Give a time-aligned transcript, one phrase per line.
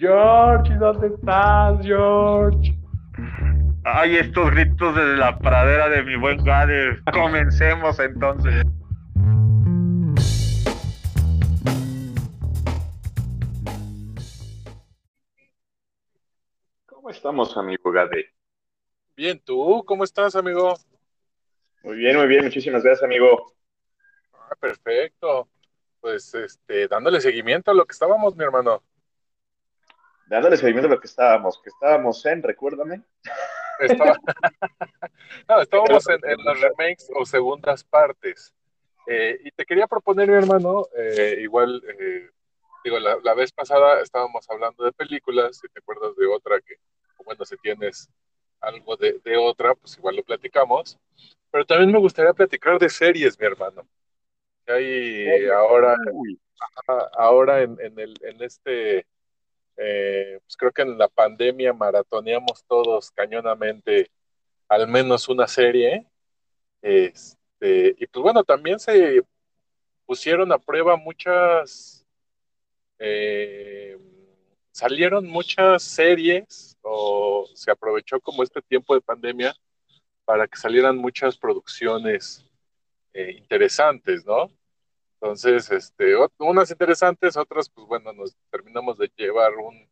[0.00, 2.74] George, ¿dónde estás, George?
[3.84, 7.02] Ay, estos gritos desde la pradera de mi buen Gade.
[7.12, 8.64] Comencemos entonces.
[16.86, 18.32] ¿Cómo estamos, amigo Gade?
[19.14, 19.84] Bien, ¿tú?
[19.86, 20.78] ¿Cómo estás, amigo?
[21.82, 22.44] Muy bien, muy bien.
[22.44, 23.52] Muchísimas gracias, amigo.
[24.32, 25.50] Ah, perfecto.
[26.00, 28.82] Pues, este, dándole seguimiento a lo que estábamos, mi hermano.
[30.30, 33.02] Dándole seguimiento a lo que estábamos, que estábamos en, recuérdame.
[35.48, 38.54] no, estábamos en, los remakes o segundas partes.
[39.08, 42.30] Eh, y te quería proponer, mi hermano, eh, igual, eh,
[42.84, 46.76] digo, la, vez pasada estábamos hablando de películas, si te acuerdas de otra que,
[47.24, 48.08] bueno, si tienes
[48.60, 50.96] algo de, de, otra, pues igual lo platicamos.
[51.50, 53.84] Pero también me gustaría platicar de series, mi hermano.
[54.68, 55.96] Hay ahora,
[57.14, 59.04] ahora en, en, el, en este
[59.76, 64.10] eh, pues creo que en la pandemia maratoneamos todos cañonamente
[64.68, 66.06] al menos una serie.
[66.82, 69.22] Este, y pues bueno, también se
[70.06, 72.06] pusieron a prueba muchas,
[72.98, 73.98] eh,
[74.72, 79.54] salieron muchas series o se aprovechó como este tiempo de pandemia
[80.24, 82.44] para que salieran muchas producciones
[83.12, 84.50] eh, interesantes, ¿no?
[85.20, 89.86] Entonces, este, unas interesantes, otras, pues bueno, nos terminamos de llevar un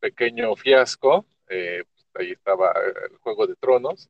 [0.00, 1.26] pequeño fiasco.
[1.48, 2.72] Eh, pues, ahí estaba
[3.10, 4.08] el Juego de Tronos,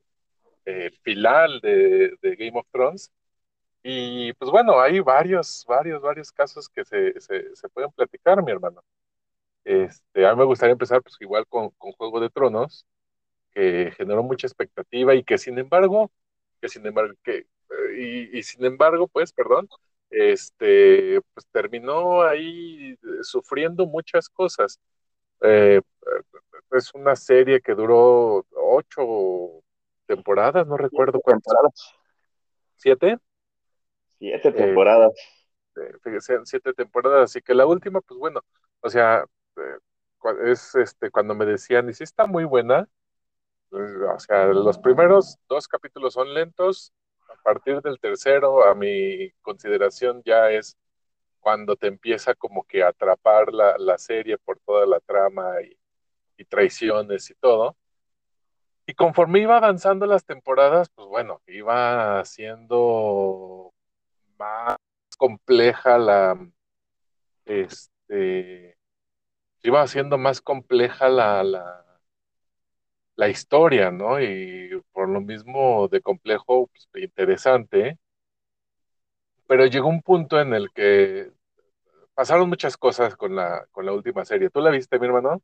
[0.64, 3.10] el final de, Game of Thrones.
[3.82, 8.82] Y pues bueno, hay varios, varios, varios casos que se, se, pueden platicar, mi hermano.
[9.64, 12.86] Este, a mí me gustaría empezar, pues igual con, con Juego de Tronos,
[13.52, 16.10] que generó mucha expectativa y que sin embargo,
[16.60, 19.68] que sin embargo, que, eh, y sin embargo, pues, perdón,
[20.16, 24.80] este, pues terminó ahí eh, sufriendo muchas cosas.
[25.42, 25.80] Eh,
[26.72, 29.62] es una serie que duró ocho
[30.06, 31.54] temporadas, no recuerdo cuántas.
[32.76, 33.18] ¿Siete?
[34.18, 35.12] Siete temporadas.
[35.76, 38.40] Eh, siete temporadas, así que la última, pues bueno,
[38.80, 39.26] o sea,
[40.44, 42.88] es este cuando me decían, y sí está muy buena,
[43.68, 46.92] pues, o sea, los primeros dos capítulos son lentos,
[47.46, 50.76] partir del tercero, a mi consideración, ya es
[51.38, 57.30] cuando te empieza como que a atrapar la, serie por toda la trama y, traiciones
[57.30, 57.76] y todo.
[58.84, 63.72] Y conforme iba avanzando las temporadas, pues bueno, iba siendo
[64.36, 64.76] más
[65.16, 66.36] compleja la,
[67.44, 68.76] este,
[69.62, 71.85] iba haciendo más compleja la, la,
[73.16, 74.20] la historia, ¿no?
[74.20, 77.98] Y por lo mismo de complejo, pues, interesante.
[79.48, 81.30] Pero llegó un punto en el que
[82.14, 84.50] pasaron muchas cosas con la, con la última serie.
[84.50, 85.42] ¿Tú la viste, mi hermano?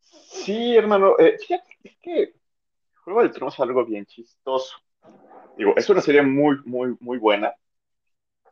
[0.00, 1.16] Sí, hermano.
[1.18, 2.34] Eh, fíjate, es que
[3.04, 4.76] Juego de Tronos es algo bien chistoso.
[5.56, 7.54] Digo, es una serie muy, muy, muy buena.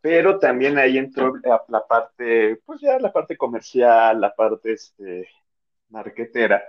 [0.00, 5.28] Pero también ahí entró la, la parte, pues ya la parte comercial, la parte este,
[5.90, 6.62] marquetera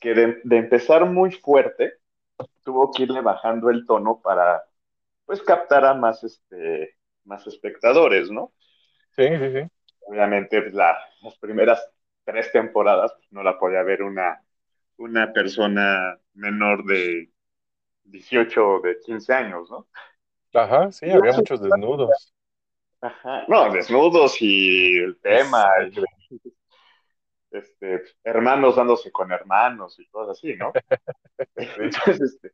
[0.00, 1.98] que de, empezar muy fuerte,
[2.64, 4.64] tuvo que irle bajando el tono para,
[5.26, 8.52] pues, captar a más, este, más espectadores, ¿no?
[9.14, 9.68] Sí, sí, sí.
[10.00, 11.86] Obviamente, pues, las primeras
[12.24, 14.42] tres temporadas pues, no la podía ver una,
[14.96, 17.30] una persona menor de
[18.04, 19.86] 18 o de 15 años, ¿no?
[20.52, 22.34] Ajá, sí, había muchos desnudos.
[23.02, 25.66] Ajá, no, desnudos y el tema,
[27.50, 30.72] este, hermanos dándose con hermanos y cosas así, ¿no?
[31.56, 32.52] entonces, este,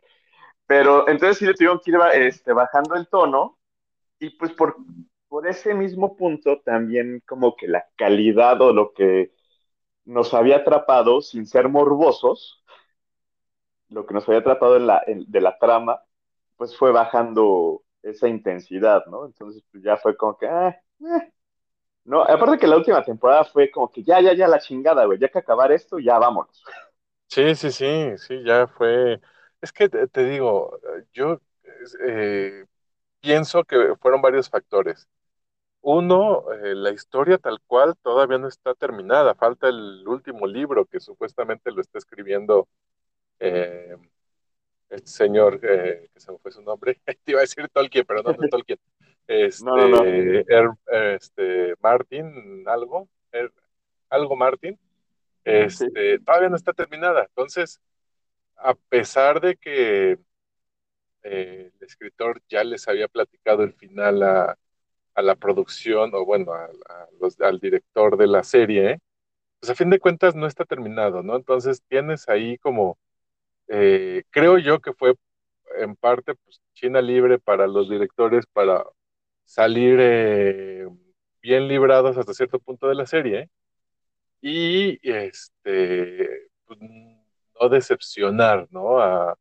[0.67, 3.59] pero entonces sí le tuvieron que ir este, bajando el tono
[4.19, 4.77] y pues por,
[5.29, 9.33] por ese mismo punto también como que la calidad o lo que
[10.05, 12.65] nos había atrapado sin ser morbosos,
[13.89, 16.03] lo que nos había atrapado en la, de la trama,
[16.57, 19.27] pues fue bajando esa intensidad, ¿no?
[19.27, 20.69] Entonces pues ya fue como que, ah,
[21.01, 21.33] eh,
[22.07, 25.19] no, aparte que la última temporada fue como que ya, ya, ya la chingada, güey,
[25.19, 26.63] ya que acabar esto, ya vámonos.
[27.29, 29.21] Sí, sí, sí, sí, ya fue.
[29.61, 30.79] Es que te, digo,
[31.13, 31.41] yo
[32.07, 32.65] eh,
[33.21, 35.09] pienso que fueron varios factores.
[35.83, 41.01] Uno, eh, la historia tal cual todavía no está terminada, falta el último libro que
[41.01, 42.69] supuestamente lo está escribiendo
[43.41, 43.97] eh,
[44.91, 48.33] este señor, que se me fue su nombre, te iba a decir Tolkien, pero no,
[48.33, 48.79] no Tolkien.
[49.27, 50.05] Este, no,
[50.87, 53.53] este, Martin, algo, er,
[54.09, 54.79] algo Martin,
[55.45, 57.25] este, todavía no está terminada.
[57.25, 57.81] Entonces,
[58.57, 60.19] a pesar de que
[61.23, 64.57] eh, el escritor ya les había platicado el final a,
[65.17, 66.69] la producción, o bueno, a,
[67.21, 69.01] los, al director de la serie,
[69.59, 71.37] pues a fin de cuentas no está terminado, ¿no?
[71.37, 72.99] Entonces tienes ahí como,
[73.69, 75.15] eh, creo yo que fue
[75.79, 78.85] en parte pues, China libre para los directores para
[79.47, 80.87] salir eh,
[81.41, 83.49] bien librados hasta cierto punto de la serie
[84.41, 89.01] y este pues, no decepcionar ¿no?
[89.01, 89.37] Al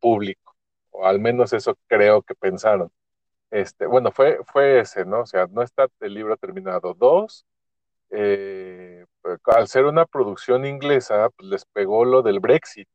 [0.00, 0.56] público
[0.90, 2.90] o al menos eso creo que pensaron.
[3.50, 6.94] Este bueno fue fue ese no o sea no está el libro terminado.
[6.94, 7.46] Dos
[8.10, 9.04] eh,
[9.44, 12.88] al ser una producción inglesa pues les pegó lo del Brexit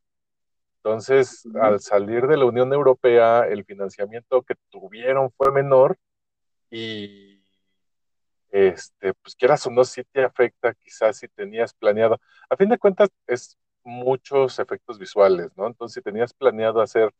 [0.83, 5.95] entonces, al salir de la Unión Europea, el financiamiento que tuvieron fue menor
[6.71, 7.43] y,
[8.49, 12.19] este, pues quieras o no, sí te afecta quizás si tenías planeado.
[12.49, 15.67] A fin de cuentas, es muchos efectos visuales, ¿no?
[15.67, 17.13] Entonces, si tenías planeado hacer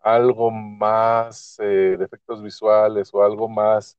[0.00, 3.98] algo más eh, de efectos visuales o algo más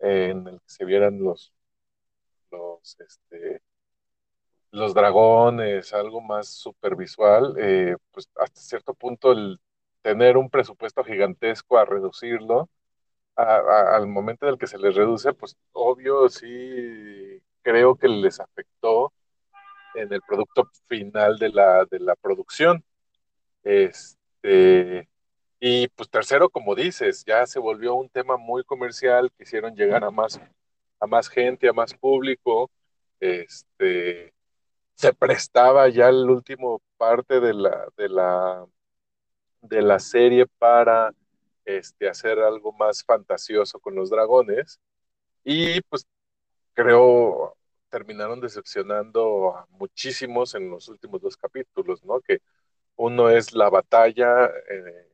[0.00, 1.52] eh, en el que se vieran los,
[2.52, 3.60] los, este,
[4.72, 9.60] los dragones, algo más supervisual, eh, pues hasta cierto punto el
[10.02, 12.68] tener un presupuesto gigantesco a reducirlo,
[13.36, 19.12] al momento en el que se les reduce, pues obvio sí creo que les afectó
[19.94, 22.84] en el producto final de la, de la producción.
[23.64, 25.08] Este,
[25.60, 30.10] y pues tercero, como dices, ya se volvió un tema muy comercial, quisieron llegar a
[30.10, 30.40] más,
[31.00, 32.70] a más gente, a más público,
[33.20, 34.34] este,
[35.02, 38.64] se prestaba ya el último parte de la, de la,
[39.62, 41.12] de la serie para
[41.64, 44.80] este, hacer algo más fantasioso con los dragones.
[45.44, 46.06] Y pues
[46.74, 47.56] creo
[47.90, 52.20] terminaron decepcionando a muchísimos en los últimos dos capítulos, ¿no?
[52.20, 52.40] Que
[52.96, 55.08] uno es la batalla, eh,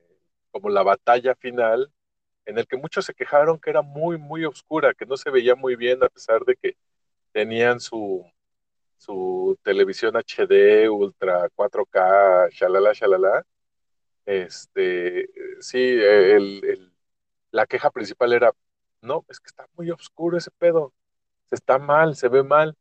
[0.51, 1.91] como la batalla final,
[2.47, 5.55] en el que muchos se quejaron que era muy, muy oscura, que no se veía
[5.57, 6.77] muy bien a pesar de que
[7.33, 8.27] tenían su,
[8.99, 13.47] su televisión HD, Ultra 4K, shalala, shalala.
[14.27, 15.29] Este,
[15.61, 16.93] sí, el,
[17.51, 18.53] la queja principal era,
[19.03, 20.93] no, es que está muy oscuro ese pedo,
[21.47, 22.77] se está mal, se ve mal.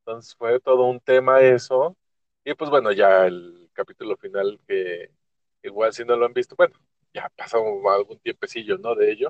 [0.00, 1.96] Entonces fue todo un tema eso.
[2.44, 5.10] Y pues bueno, ya el capítulo final que
[5.62, 6.74] igual si no lo han visto, bueno,
[7.14, 7.58] ya pasó
[7.90, 8.94] algún tiempecillo, ¿no?
[8.94, 9.28] De ello,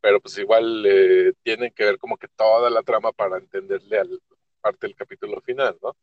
[0.00, 4.20] pero pues igual eh, tienen que ver como que toda la trama para entenderle al,
[4.60, 5.96] parte del capítulo final, ¿no?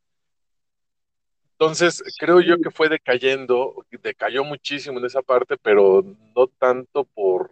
[1.60, 6.04] Entonces, creo yo que fue decayendo, decayó muchísimo en esa parte, pero
[6.36, 7.52] no tanto por,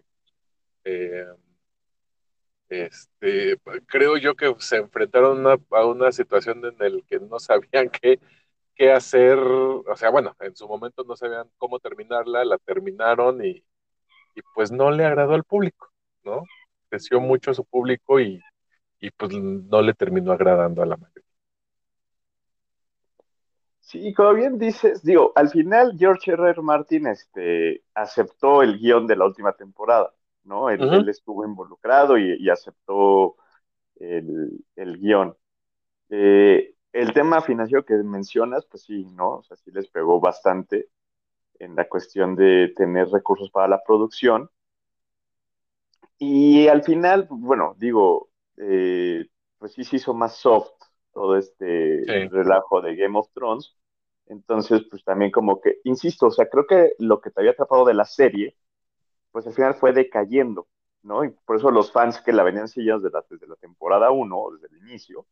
[0.84, 1.25] eh,
[2.69, 3.57] este,
[3.88, 8.19] creo yo que se enfrentaron a una situación en la que no sabían qué,
[8.75, 13.63] qué hacer, o sea, bueno, en su momento no sabían cómo terminarla, la terminaron y,
[14.36, 15.92] y pues no le agradó al público,
[16.24, 16.44] ¿no?
[16.90, 18.40] Creció mucho a su público y
[19.06, 21.24] y pues no le terminó agradando a la mayoría.
[23.81, 26.50] Sí, como bien dices, digo, al final George R.
[26.50, 26.62] R.
[26.63, 30.12] Martin este, aceptó el guion de la última temporada,
[30.44, 30.72] ¿no?
[30.72, 33.36] Él, estuvo involucrado y, aceptó
[33.98, 35.38] el, guion.
[36.10, 39.36] Eh, el tema financiero que mencionas, pues sí, ¿no?
[39.36, 40.90] O sea, sí les pegó bastante
[41.60, 44.50] en la cuestión de tener recursos para la producción.
[46.18, 49.25] Y al final, bueno, digo, eh,
[49.57, 50.72] pues sí se hizo más soft
[51.13, 53.75] todo este relajo de Game of Thrones.
[54.27, 57.86] Entonces, pues también como que, insisto, o sea, creo que lo que te había atrapado
[57.86, 58.56] de la serie,
[59.32, 60.68] pues al final fue decayendo,
[61.03, 61.24] ¿no?
[61.24, 64.51] Y por eso los fans que la venían siguiendo desde la, desde la temporada 1,
[64.60, 65.25] desde el inicio,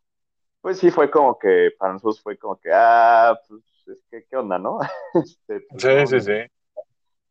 [0.62, 4.38] pues sí fue como que, para nosotros fue como que, ah, pues es que, ¿qué
[4.38, 4.80] onda, no?
[5.14, 6.82] Este, pues, sí, sí, sí.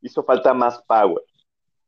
[0.02, 1.23] Hizo falta más power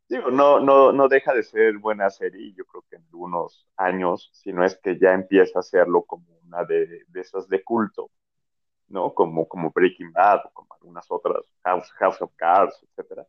[0.09, 4.31] digo, no, no, no deja de ser buena serie yo creo que en algunos años,
[4.33, 8.11] si no es que ya empieza a serlo como una de, esas de culto,
[8.89, 9.15] ¿no?
[9.15, 13.27] Como, como Breaking Bad o como algunas otras, House, House of Cards, etcétera.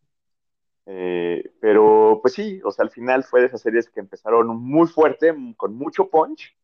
[0.88, 4.88] Eh, pero pues sí, o sea, al final fue de esas series que empezaron muy
[4.88, 6.56] fuerte, con mucho punch,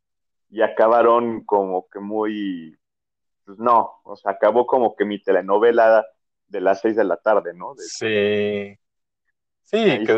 [0.49, 2.77] y acabaron como que muy,
[3.45, 6.05] pues no, o sea, acabó como que mi telenovela
[6.47, 7.73] de las seis de la tarde, ¿no?
[7.77, 8.77] sí.
[9.63, 10.13] Sí, que,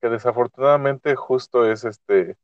[0.00, 2.36] que desafortunadamente justo es este,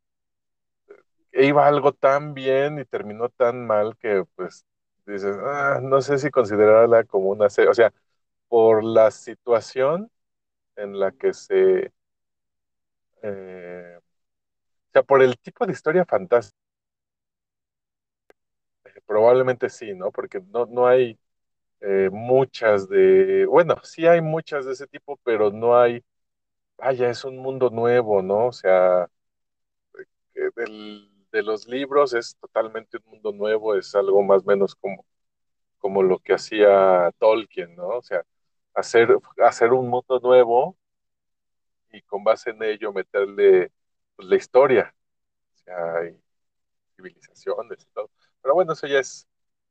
[1.32, 4.66] iba algo tan bien y terminó tan mal que pues
[5.06, 7.92] dices, ah, no sé si considerarla como una serie, o sea,
[8.48, 10.10] por la situación
[10.76, 11.92] en la que se,
[13.22, 16.58] eh, o sea, por el tipo de historia fantástica,
[18.84, 20.10] eh, probablemente sí, ¿no?
[20.12, 21.18] Porque no, no hay
[21.80, 26.04] eh, muchas de, bueno, sí hay muchas de ese tipo, pero no hay,
[26.78, 28.46] vaya, es un mundo nuevo, ¿no?
[28.48, 29.08] O sea,
[30.34, 30.50] eh,
[31.32, 35.04] de los libros es totalmente un mundo nuevo, es algo más o menos como,
[35.78, 37.88] como lo que hacía Tolkien, ¿no?
[37.88, 38.24] O sea,
[38.74, 40.76] hacer, hacer un mundo nuevo
[41.92, 43.72] y con base en ello meterle
[44.16, 44.94] pues, la historia,
[45.54, 46.20] o sea, hay
[46.96, 48.10] civilizaciones y todo.
[48.42, 49.28] Pero bueno, eso ya es,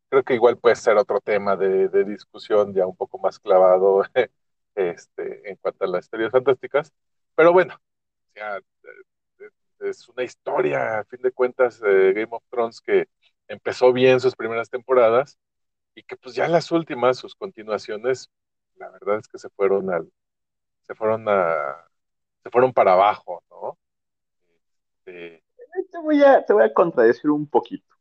[0.09, 4.03] creo que igual puede ser otro tema de, de discusión ya un poco más clavado
[4.75, 6.93] este, en cuanto a las historias fantásticas.
[7.35, 8.59] Pero bueno, o sea,
[9.79, 13.07] es una historia, a fin de cuentas, de Game of Thrones que
[13.47, 15.37] empezó bien sus primeras temporadas
[15.95, 18.29] y que pues ya las últimas, sus continuaciones,
[18.75, 20.11] la verdad es que se fueron al,
[20.83, 21.87] se fueron a,
[22.43, 23.77] se fueron para abajo, ¿no?
[25.05, 25.43] Este...
[25.91, 27.95] Te, voy a, te voy a contradecir un poquito.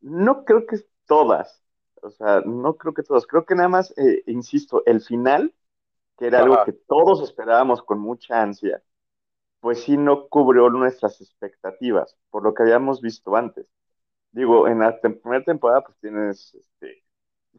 [0.00, 0.76] No creo que
[1.06, 1.62] todas,
[2.02, 5.54] o sea, no creo que todas, creo que nada más, eh, insisto, el final,
[6.18, 8.82] que era algo que todos esperábamos con mucha ansia,
[9.60, 13.66] pues sí no cubrió nuestras expectativas, por lo que habíamos visto antes.
[14.30, 17.04] Digo, en la primera temporada pues tienes este,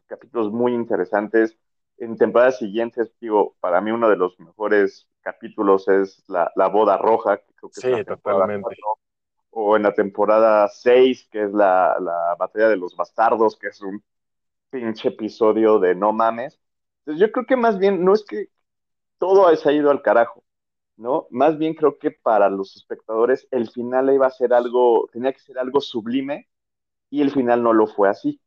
[0.06, 1.56] capítulos muy interesantes.
[1.98, 7.38] En temporadas siguientes, digo, para mí uno de los mejores capítulos es la, boda roja,
[7.38, 8.76] que creo que sí, totalmente.
[9.58, 13.80] O en la temporada 6, que es la, la batalla de los bastardos, que es
[13.80, 14.04] un
[14.68, 16.60] pinche episodio de no mames.
[17.00, 18.50] Entonces yo creo que más bien no es que
[19.16, 20.44] todo haya ido al carajo,
[20.96, 21.26] ¿no?
[21.30, 25.40] Más bien creo que para los espectadores el final iba a ser algo, tenía que
[25.40, 26.50] ser algo sublime
[27.08, 28.38] y el final no lo fue así.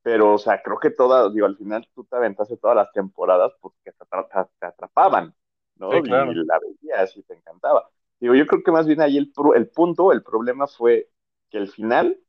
[0.00, 3.52] Pero, o sea, creo que todas, digo, al final tú te aventaste todas las temporadas
[3.60, 5.34] porque te, atrapaban,
[5.76, 5.94] ¿no?
[5.94, 7.86] Y la veías y te encantaba.
[8.22, 11.08] Digo, yo creo que más bien ahí el, el punto, el problema fue
[11.50, 12.20] que el final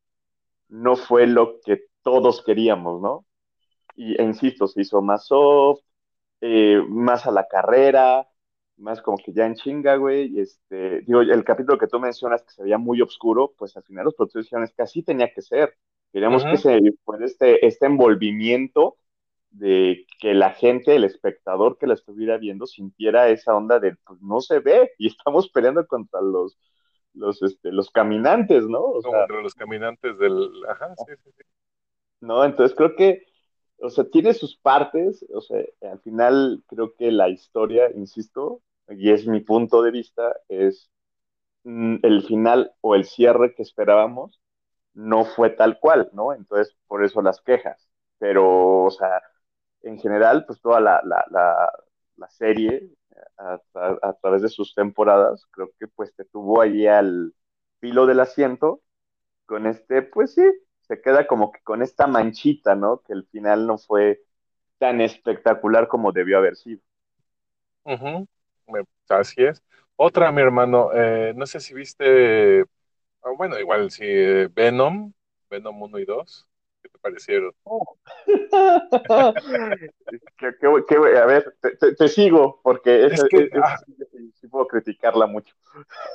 [0.68, 3.28] no fue lo que todos queríamos, ¿no?
[3.96, 5.82] Y, e insisto, se hizo más soft,
[6.42, 8.28] eh, más a la carrera,
[8.78, 10.40] más como que ya en chinga, güey.
[10.40, 14.06] Este, digo, el capítulo que tú mencionas que se veía muy oscuro, pues al final
[14.06, 15.78] los productores dijeron es que así tenía que ser.
[16.12, 18.98] Queríamos que se fuera este, este envolvimiento
[19.54, 24.22] de que la gente, el espectador que la estuviera viendo, sintiera esa onda de, pues
[24.22, 26.58] no se ve y estamos peleando contra los,
[27.14, 28.80] los, este, los caminantes, ¿no?
[28.80, 30.50] O contra los caminantes del...
[30.70, 31.44] Ajá, sí, sí, sí.
[32.20, 33.26] No, entonces creo que
[33.84, 39.12] o sea, tiene sus partes, o sea, al final creo que la historia, insisto, y
[39.12, 40.90] es mi punto de vista, es
[41.64, 44.42] mm, el final o el cierre que esperábamos
[44.94, 46.34] no fue tal cual, ¿no?
[46.34, 47.90] Entonces, por eso las quejas.
[48.20, 49.22] Pero, o sea,
[49.84, 51.26] en general, pues toda la, la,
[52.18, 52.90] la, serie,
[53.38, 57.34] a, través de sus temporadas, creo que pues te tuvo ahí al
[57.80, 58.82] filo del asiento
[59.46, 60.44] con este, pues sí,
[60.82, 63.02] se queda como que con esta manchita, ¿no?
[63.06, 64.22] Que el final no fue
[64.78, 66.82] tan espectacular como debió haber sido.
[69.10, 69.62] Así es.
[69.96, 72.62] Otra, mi hermano, eh, no sé si viste,
[73.22, 75.14] ah, bueno, igual si eh, Venom,
[75.50, 76.48] Venom 1 y 2,
[77.04, 77.54] ¿qué te parecieron?
[77.64, 77.98] Oh.
[81.18, 81.56] a ver,
[81.98, 83.78] te, sigo, porque es, que, ah.
[84.36, 85.56] sí puedo criticarla mucho.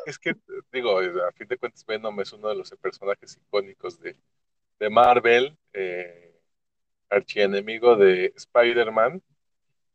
[0.07, 0.35] Es que,
[0.73, 4.17] digo, a fin de cuentas, Venom es uno de los personajes icónicos de,
[4.79, 6.41] de Marvel, eh,
[7.11, 9.23] archienemigo de Spider-Man,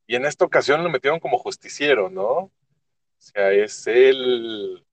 [0.05, 2.29] y en esta ocasión lo metieron como justiciero, ¿no?
[2.29, 2.51] O
[3.17, 4.85] sea, es él.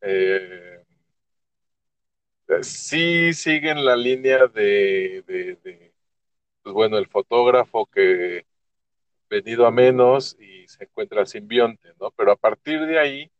[0.00, 0.84] Eh,
[2.62, 5.62] sí siguen la línea de,
[6.62, 8.46] pues bueno, el fotógrafo que
[9.30, 12.10] venido a menos y se encuentra simbionte, ¿no?
[12.12, 13.30] Pero a partir de ahí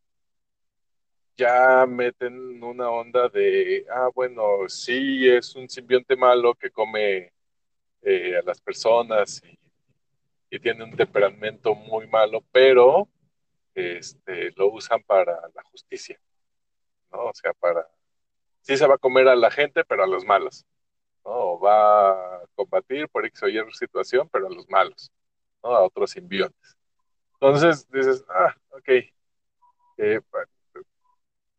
[1.37, 7.31] ya meten una onda de, ah, bueno, sí, es un simbionte malo que come
[8.01, 9.57] eh, a las personas y,
[10.59, 13.07] tiene un temperamento muy malo, pero
[13.75, 16.19] este, lo usan para la justicia,
[17.11, 17.25] ¿no?
[17.25, 17.87] O sea, para,
[18.61, 20.65] sí se va a comer a la gente, pero a los malos,
[21.25, 21.31] ¿no?
[21.31, 25.11] O va a combatir por X o Y situación, pero a los malos,
[25.63, 25.75] ¿no?
[25.75, 26.77] A otros simbiontes.
[27.33, 28.89] Entonces dices, ah, ok,
[29.97, 30.21] eh,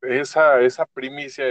[0.02, 1.46] esa, esa primicia,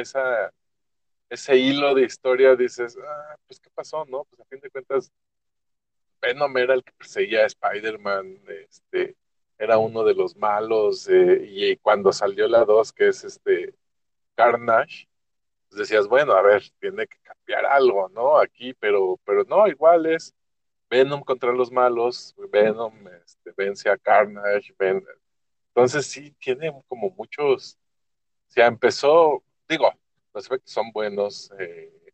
[1.30, 4.26] ese hilo de historia, dices, ah, pues qué pasó, ¿no?
[4.26, 5.12] Pues a fin de cuentas,
[6.22, 9.16] Venom era el que perseguía a Spider-Man, este,
[9.58, 13.76] era uno de los malos, eh, y cuando salió la 2, que es este
[14.36, 15.09] Carnage,
[15.78, 18.38] decías, bueno, a ver, tiene que cambiar algo, ¿no?
[18.40, 20.36] Aquí, pero, pero no, igual es
[20.90, 24.74] Venom contra los malos, Venom este, vence a Carnage,
[25.68, 27.80] entonces sí, tiene como muchos
[28.50, 29.94] o sea, empezó, digo,
[30.34, 31.52] los efectos son buenos.
[31.60, 32.14] Eh,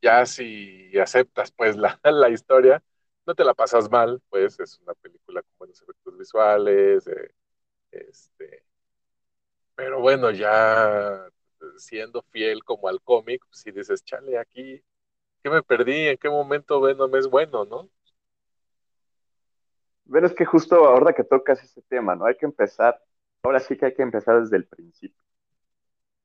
[0.00, 2.82] ya si aceptas pues la, la, historia,
[3.26, 7.34] no te la pasas mal, pues es una película con buenos efectos visuales, eh,
[7.90, 8.64] este,
[9.74, 11.28] pero bueno, ya
[11.76, 14.82] siendo fiel como al cómic, si dices, chale, aquí,
[15.42, 16.08] ¿qué me perdí?
[16.08, 17.88] ¿En qué momento Venom es bueno, no?
[20.10, 22.26] Pero es que justo ahora que tocas ese tema, ¿no?
[22.26, 23.02] Hay que empezar,
[23.42, 25.22] ahora sí que hay que empezar desde el principio.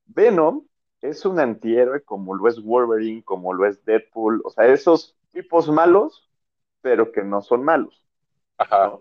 [0.06, 0.66] Venom
[1.02, 5.70] es un antihéroe como lo es Wolverine, como lo es Deadpool, o sea, esos tipos
[5.70, 6.30] malos,
[6.82, 8.06] pero que no son malos.
[8.58, 9.00] Ajá.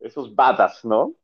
[0.00, 1.14] Esos badas, ¿no?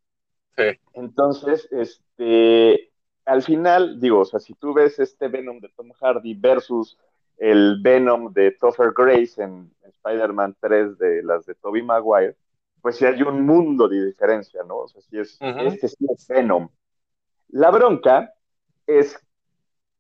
[0.57, 0.79] Sí.
[0.93, 2.88] Entonces, este,
[3.29, 6.99] al final, digo, o sea, si tú ves este Venom de Tom Hardy versus
[7.37, 12.37] el Venom de Topher Grace en Spider-Man 3 de las de Tobey Maguire,
[12.81, 14.79] pues sí hay un mundo de diferencia, ¿no?
[14.79, 16.69] O sea, sí es, este sí es Venom.
[17.49, 18.33] La bronca
[18.87, 19.19] es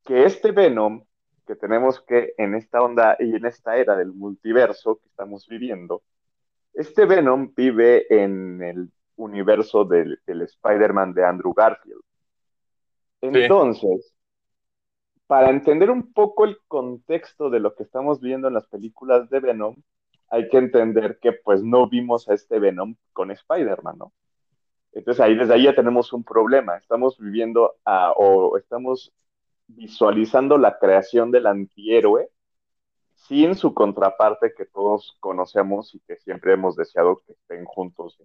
[0.04, 1.02] que este Venom
[1.48, 6.02] que tenemos que en esta onda y en esta era del multiverso que estamos viviendo,
[6.74, 12.02] este Venom vive en el universo del, Spider-Man de Andrew Garfield.
[13.20, 14.14] Entonces,
[15.26, 19.40] para entender un poco el contexto de lo que estamos viendo en las películas de
[19.40, 19.76] Venom,
[20.30, 24.12] hay que entender que pues no vimos a este Venom con Spider-Man, ¿no?
[24.92, 26.76] Entonces ahí desde ahí ya tenemos un problema.
[26.76, 29.12] Estamos viviendo o estamos
[29.66, 32.30] visualizando la creación del antihéroe
[33.14, 38.18] sin su contraparte que todos conocemos y que siempre hemos deseado que estén juntos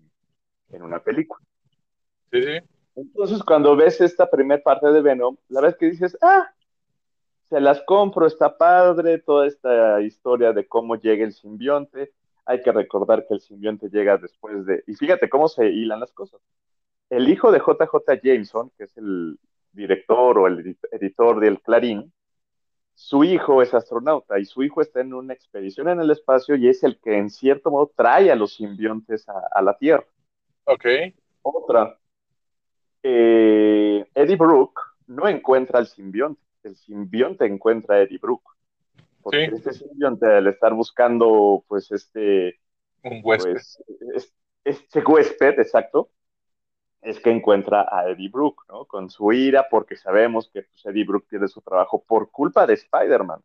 [0.69, 1.45] en, una película.
[2.31, 2.59] Sí, sí.
[2.95, 6.51] Entonces, cuando ves esta primera parte de Venom, la es que dices, ah,
[7.50, 12.13] se las compro, está padre, toda esta historia de cómo llega el simbionte.
[12.45, 14.83] Hay que recordar que el simbionte llega después de.
[14.88, 16.41] Y fíjate cómo se hilan las cosas.
[17.09, 19.39] El hijo de JJ Jameson, que es el
[19.71, 22.12] director o el editor del Clarín,
[22.95, 26.67] su hijo es astronauta y su hijo está en una expedición en el espacio y
[26.67, 30.05] es el que en cierto modo trae a los simbiontes a, la Tierra.
[30.65, 30.85] Ok.
[31.41, 31.97] Otra,
[33.03, 38.50] eh, Eddie Brooke no encuentra al simbionte, el simbionte encuentra a Eddie Brooke.
[39.22, 42.60] Porque este simbionte, al estar buscando, pues, este...
[43.04, 43.51] Un huésped.
[43.51, 46.10] Pues, este huésped, exacto,
[47.01, 48.86] es que encuentra a Eddie Brooke, ¿no?
[48.86, 52.75] Con su ira, porque sabemos que pues, Eddie Brooke tiene su trabajo por culpa de
[52.75, 53.41] Spider-Man,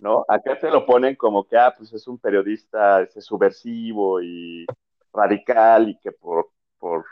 [0.00, 0.24] ¿no?
[0.28, 4.66] Acá te lo ponen como que, ah, pues es un periodista este, subversivo y
[5.12, 7.04] radical y que por, por,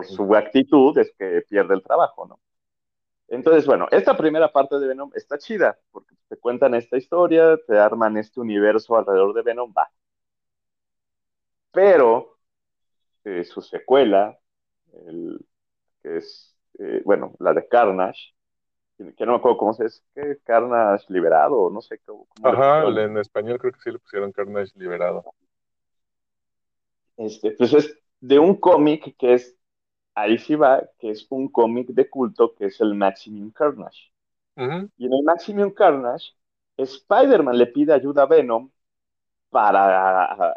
[0.00, 2.40] por su actitud es que pierde el trabajo, ¿no?
[3.28, 7.78] Entonces, bueno, esta primera parte de Venom está chida, porque te cuentan esta historia, te
[7.78, 9.88] arman este universo alrededor de Venom, va.
[11.70, 12.38] Pero
[13.24, 14.36] eh, su secuela,
[15.06, 15.38] el,
[16.02, 18.34] que es, eh, bueno, la de Carnage,
[18.96, 22.26] que no me acuerdo cómo se es, que Carnage liberado, no sé cómo.
[22.42, 25.24] Ajá, en español creo que sí le pusieron Carnage liberado.
[27.16, 29.56] Este, pues es de un cómic que es,
[30.14, 34.12] ahí sí va, que es un cómic de culto que es el Maximum Carnage.
[34.56, 36.34] Y en el Maximum Carnage,
[36.76, 38.70] Spider-Man le pide ayuda a Venom
[39.48, 40.54] para...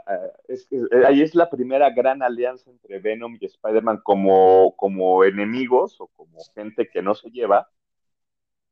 [1.07, 6.39] ahí es la primera gran alianza entre Venom y Spider-Man como, como enemigos o como
[6.53, 7.69] gente que no se lleva.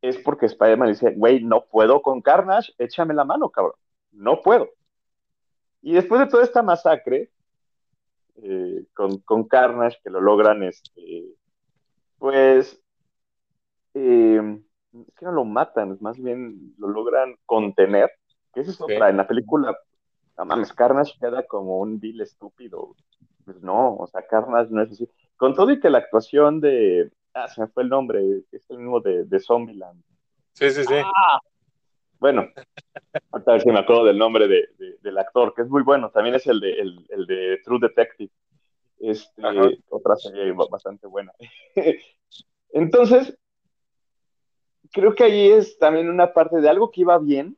[0.02, 3.76] Es porque Spider-Man dice, güey, no puedo con Carnage, échame la mano, cabrón.
[4.12, 4.70] No puedo.
[5.82, 7.32] Y después de toda esta masacre,
[8.42, 11.26] eh, con, con, Carnage, que lo logran, este,
[12.18, 12.82] pues,
[13.94, 14.60] eh,
[14.94, 18.12] es que no lo matan, más bien lo logran contener,
[18.54, 19.76] que eso es otra, en la película
[20.38, 22.96] no mames, Carnage queda como un vil estúpido.
[23.46, 25.10] Pues no, o sea, Carnage no es así.
[25.36, 27.12] Con todo y que la actuación de.
[27.34, 30.04] Ah, se me fue el nombre, es el mismo de, de Zombieland.
[30.54, 30.94] Sí, sí, sí.
[30.96, 31.40] Ah,
[32.22, 32.48] bueno,
[33.32, 34.70] a ver si me acuerdo del nombre de,
[35.02, 36.12] del actor, que es muy bueno.
[36.12, 38.32] También es el de, el, el de True Detective.
[39.00, 39.42] Este,
[39.90, 41.34] otra serie bastante buena.
[42.70, 43.36] Entonces,
[44.92, 47.58] creo que ahí es también una parte de algo que iba bien,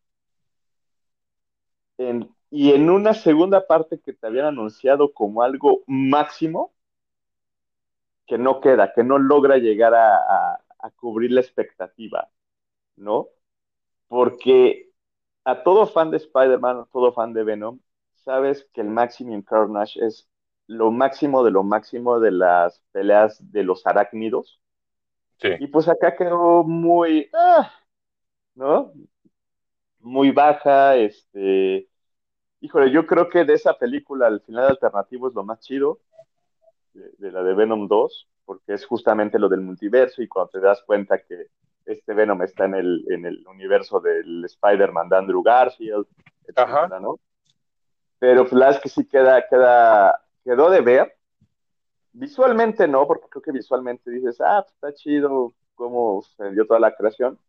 [1.98, 6.74] en, y en una segunda parte que te habían anunciado como algo máximo,
[8.26, 10.60] que no queda, que no logra llegar a,
[10.96, 12.30] cubrir la expectativa,
[12.98, 13.30] ¿no?
[14.14, 14.92] Porque
[15.44, 17.80] a todo fan de Spider-Man, a todo fan de Venom,
[18.14, 20.30] sabes que el Maximum Carnage es
[20.68, 24.62] lo máximo de lo máximo de las peleas de los arácnidos.
[25.40, 25.50] Sí.
[25.60, 27.72] Y pues acá quedó muy, ah,
[28.54, 28.94] ¿no?
[30.00, 31.90] Muy baja, este,
[32.62, 36.02] Híjole, yo creo que de esa película el final alternativo es lo más chido,
[36.94, 40.84] de, la de Venom 2, porque es justamente lo del multiverso y cuando te das
[40.84, 41.48] cuenta que
[41.86, 46.06] este Venom está en el, en el universo del Spider-Man de Andrew Garfield,
[46.48, 46.90] etc.
[47.02, 47.20] ¿no?
[48.20, 51.16] Pero la es que sí queda, queda, quedó de ver.
[52.14, 56.80] Visualmente no, porque creo que visualmente dices, ah, pues, está chido, cómo se dio toda
[56.80, 57.40] la creación,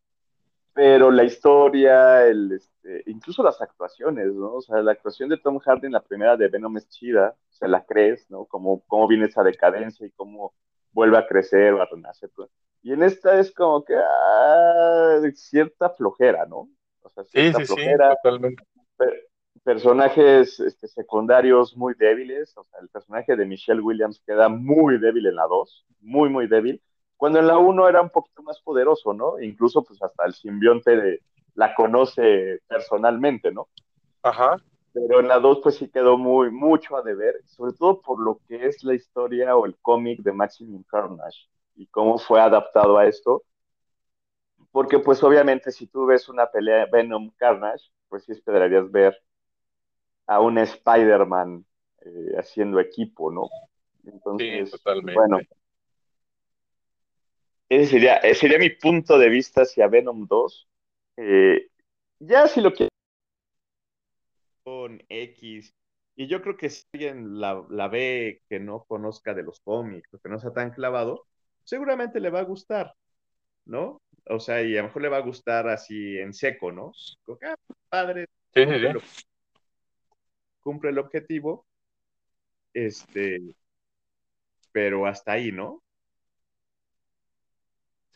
[0.73, 4.55] pero la historia, el, este, incluso las actuaciones, ¿no?
[4.55, 7.69] O sea, la actuación de Tom Hardy en la primera de Venom es chida, se
[7.69, 8.47] la crees, ¿no?
[8.47, 10.55] Cómo, cómo viene esa decadencia y cómo
[10.95, 12.31] vuelve a crecer o a renacer.
[12.35, 12.49] Pues.
[12.83, 16.69] Y en esta es como que ah, cierta flojera, ¿no?
[17.03, 18.11] O sea, cierta sí, sí, flojera.
[18.11, 18.65] Sí, totalmente.
[19.63, 25.27] personajes este, secundarios muy débiles, o sea, el personaje de Michelle Williams queda muy débil
[25.27, 26.81] en la 2, muy, muy débil
[27.17, 29.41] cuando en la 1 era un poquito más poderoso, ¿no?
[29.41, 31.21] Incluso pues hasta el simbionte de,
[31.55, 33.69] la conoce personalmente, ¿no?
[34.23, 34.57] Ajá.
[34.95, 38.41] Pero en la 2 pues sí quedó muy, mucho a deber, sobre todo por lo
[38.47, 43.07] que es la historia o el cómic de Maximum Carnage y cómo fue adaptado a
[43.07, 43.43] esto.
[44.71, 49.21] Porque pues obviamente si tú ves una pelea Venom Carnage, pues sí esperarías ver
[50.29, 51.65] a un Spider-Man
[52.05, 53.49] eh, haciendo equipo, ¿no?
[54.05, 55.15] Entonces, sí, totalmente.
[55.15, 55.39] bueno,
[57.69, 60.69] ese sería, sería mi punto de vista hacia Venom 2.
[61.17, 61.69] Eh,
[62.21, 62.94] ya si lo quiero con
[65.09, 65.75] X,
[66.17, 70.13] y yo creo que si alguien la, la, ve que no conozca de los cómics
[70.15, 71.27] o que no sea tan clavado,
[71.65, 72.95] seguramente le va a gustar,
[73.65, 74.01] ¿no?
[74.27, 76.93] O sea, y a lo mejor le va a gustar así en seco, ¿no?
[77.43, 77.57] Ah,
[77.89, 79.25] padre, sí, cumple, sí.
[80.61, 81.67] cumple el objetivo,
[82.73, 83.41] este,
[84.73, 85.83] pero hasta ahí, ¿no?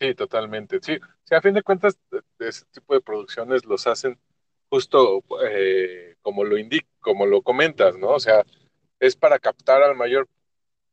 [0.01, 0.79] Sí, totalmente.
[0.81, 1.99] Sí, sí a fin de cuentas,
[2.39, 4.19] ese tipo de producciones los hacen
[4.69, 8.11] justo eh, como lo indica, como lo comentas, ¿no?
[8.11, 8.45] O sea,
[9.01, 10.29] es para captar al mayor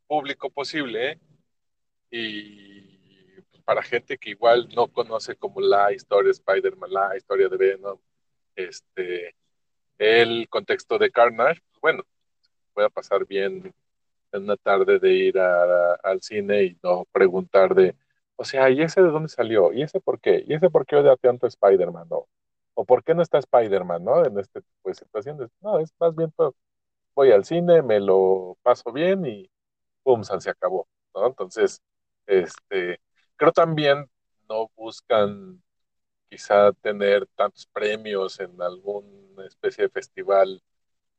[0.07, 1.19] público posible
[2.09, 7.57] y para gente que igual no conoce como la historia de Spider-Man, la historia de
[7.57, 7.99] Venom,
[8.55, 9.35] este,
[9.97, 12.03] el contexto de Carnage, pues bueno,
[12.73, 13.73] pueda pasar bien
[14.31, 17.93] en una tarde de ir al cine y no preguntar de
[18.37, 19.73] o sea, ¿y ese de dónde salió?
[19.73, 20.45] ¿Y ese por qué?
[20.47, 22.07] ¿Y ese por qué odia tanto a Spider-Man?
[22.09, 22.25] ¿no?
[22.75, 24.25] ¿O por qué no está Spider-Man, no?
[24.25, 25.49] En este tipo de situaciones.
[25.61, 26.51] No, es más bien, pues,
[27.15, 29.49] voy al cine, me lo paso bien y
[30.03, 31.27] pum, se acabó, ¿no?
[31.27, 31.81] Entonces,
[32.27, 33.01] este,
[33.37, 34.09] creo también
[34.49, 35.63] no buscan
[36.29, 40.61] quizá tener tantos premios en alguna especie de festival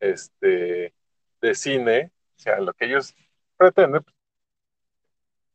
[0.01, 0.95] este,
[1.41, 3.15] de cine, o sea, lo que ellos
[3.57, 4.05] pretenden,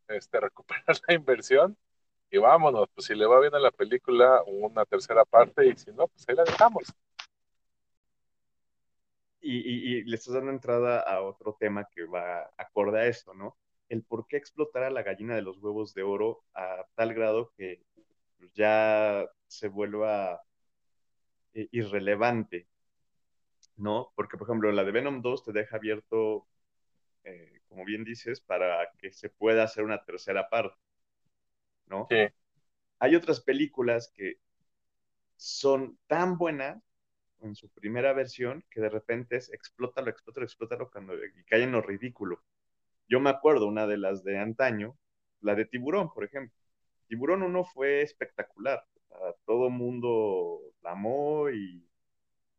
[0.07, 1.77] este, recuperar la inversión
[2.31, 5.91] y vámonos, pues si le va bien a la película, una tercera parte y si
[5.91, 6.93] no, pues ahí la dejamos.
[9.43, 13.57] Y, le estás dando entrada a otro tema que va acorde a esto, ¿no?
[13.89, 17.51] El por qué explotar a la gallina de los huevos de oro a tal grado
[17.57, 17.83] que
[18.53, 20.41] ya se vuelva
[21.53, 22.67] eh, irrelevante,
[23.77, 24.11] ¿no?
[24.15, 26.47] Porque, por ejemplo, la de Venom 2 te deja abierto
[27.23, 30.75] eh, como bien dices, para que se pueda hacer una tercera parte,
[31.91, 32.07] ¿no?
[32.09, 32.27] Sí.
[32.99, 34.37] Hay otras películas que
[35.35, 36.81] son tan buenas
[37.41, 41.71] en su primera versión que de repente es explótalo, explótalo, explótalo cuando y cae en
[41.71, 42.43] lo ridículo.
[43.07, 44.97] Yo me acuerdo una de las de antaño,
[45.41, 46.55] la de Tiburón, por ejemplo.
[47.07, 48.83] Tiburón 1 fue espectacular.
[49.45, 51.83] todo el mundo la amó y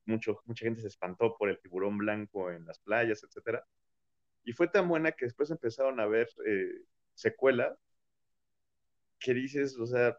[0.05, 3.65] mucho, mucha gente se espantó por el tiburón blanco en las playas, etcétera.
[4.45, 6.83] Y fue tan buena que después empezaron a ver eh,
[7.15, 7.79] secuelas
[9.23, 10.19] que dices, o sea,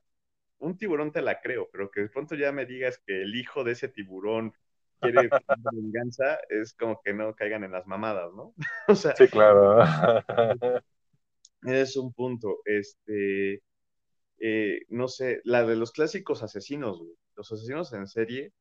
[0.59, 3.63] un tiburón te la creo, pero que de pronto ya me digas que el hijo
[3.63, 4.53] de ese tiburón
[4.99, 5.29] quiere
[5.73, 8.53] venganza, es como que no caigan en las mamadas, ¿no?
[8.87, 9.83] o sea, sí, claro.
[11.63, 12.59] es un punto.
[12.65, 13.61] Este,
[14.39, 17.01] eh, no sé, la de los clásicos asesinos,
[17.35, 18.53] los asesinos en serie,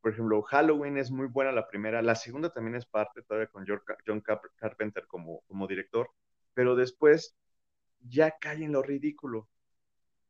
[0.00, 3.66] por ejemplo, Halloween es muy buena la primera, la segunda también es parte, todavía con
[4.06, 4.22] John
[4.56, 6.10] Carpenter como, como director,
[6.54, 7.36] pero después
[8.00, 9.48] ya cae en lo ridículo,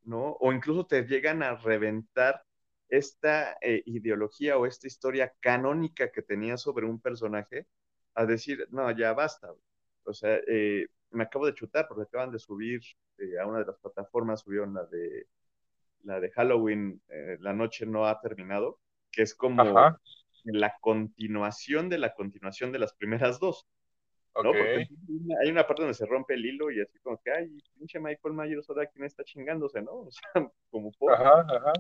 [0.04, 0.36] ¿no?
[0.40, 2.42] O incluso te llegan a reventar
[2.88, 7.66] esta eh, ideología o esta historia canónica que tenía sobre un personaje,
[8.14, 9.52] a decir, no, ya basta.
[10.04, 12.80] O sea, eh, me acabo de chutar porque acaban de subir
[13.18, 15.26] eh, a una de las plataformas, subieron la de,
[16.02, 17.00] la de Halloween,
[17.38, 18.80] La Noche No Ha Terminado,
[19.12, 19.62] que es como
[20.44, 23.66] la continuación de la continuación de las primeras dos.
[24.37, 24.53] ¿No?
[24.53, 24.88] Porque
[25.43, 28.35] hay una parte donde se rompe el hilo y así como que, ay, pinche Michael
[28.35, 29.93] Myers, ahora quién está chingándose, ¿no?
[30.09, 31.12] O sea, como por...
[31.12, 31.73] Ajá, ajá.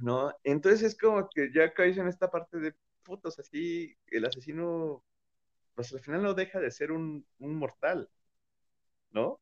[0.00, 0.34] ¿No?
[0.42, 5.04] Entonces es como que ya caes en esta parte de putos, así, el asesino,
[5.74, 8.08] pues al final no deja de ser un, un mortal,
[9.12, 9.40] ¿no?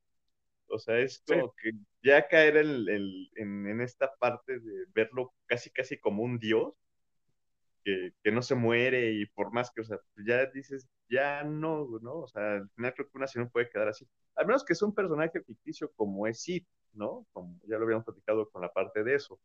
[0.66, 1.72] O sea, es como que
[2.02, 6.74] ya caer en, en, esta parte de verlo casi, casi como un dios,
[7.84, 11.86] que, que, no se muere y por más que, o sea, ya dices, ya no,
[12.00, 12.20] ¿no?
[12.20, 14.08] O sea, al final creo que una no puede quedar así.
[14.34, 17.26] Al menos que es un personaje ficticio como es Sid, ¿no?
[17.32, 19.38] Como ya lo habíamos platicado con la parte de eso.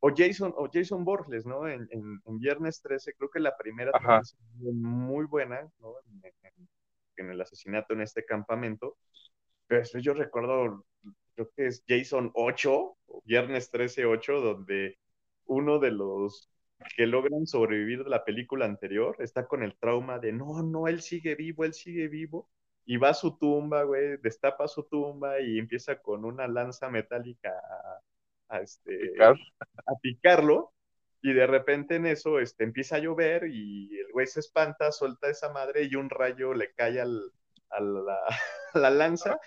[0.00, 1.66] O Jason, o Jason Borges, ¿no?
[1.66, 3.92] En, en, Viernes 13, creo que la primera
[4.58, 5.94] muy buena, ¿no?
[6.22, 6.68] En,
[7.16, 8.98] en, el asesinato en este campamento.
[9.66, 10.84] Pero yo recuerdo,
[11.34, 14.98] creo que es Jason 8, Viernes 13, 8, donde
[15.46, 16.50] uno de los
[16.96, 21.00] que logran sobrevivir de la película anterior está con el trauma de no, no, él
[21.02, 22.48] sigue vivo, él sigue vivo.
[22.86, 27.50] Y va a su tumba, güey, destapa su tumba y empieza con una lanza metálica
[28.48, 29.34] a, este, a
[30.02, 30.72] picarlo.
[31.22, 35.30] Y de repente en eso este, empieza a llover y el güey se espanta, suelta
[35.30, 37.32] esa madre y un rayo le cae al,
[37.70, 38.18] a, la,
[38.74, 39.38] la lanza.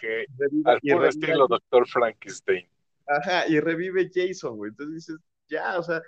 [0.66, 2.68] Al puro estilo Doctor Frankenstein.
[3.06, 4.72] Ajá, y revive Jason, güey.
[4.72, 6.02] Entonces dices, ya, o sea,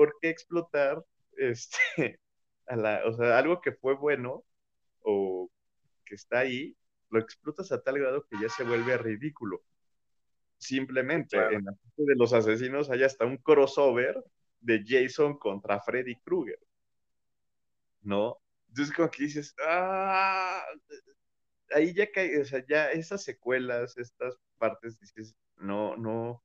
[0.00, 1.04] ¿por qué explotar
[1.36, 2.18] este,
[2.66, 4.46] a la, o sea, algo que fue bueno
[5.02, 5.50] o
[6.06, 6.74] que está ahí,
[7.10, 9.62] lo explotas a tal grado que ya se vuelve ridículo?
[10.56, 14.24] Simplemente en la parte de los asesinos hay hasta un crossover
[14.60, 16.58] de Jason contra Freddy Krueger.
[18.00, 18.38] ¿No?
[18.68, 20.64] Entonces como que dices, ah,
[21.74, 26.42] ahí ya cae, o sea, ya esas secuelas, estas partes, dices, no, no,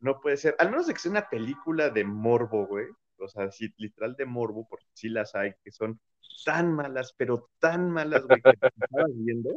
[0.00, 2.86] no puede ser, al menos de que sea una película de morbo, güey,
[3.18, 6.00] o sea, sí, literal de morbo, porque sí las hay, que son
[6.44, 9.50] tan malas, pero tan malas, güey, que te estabas viendo,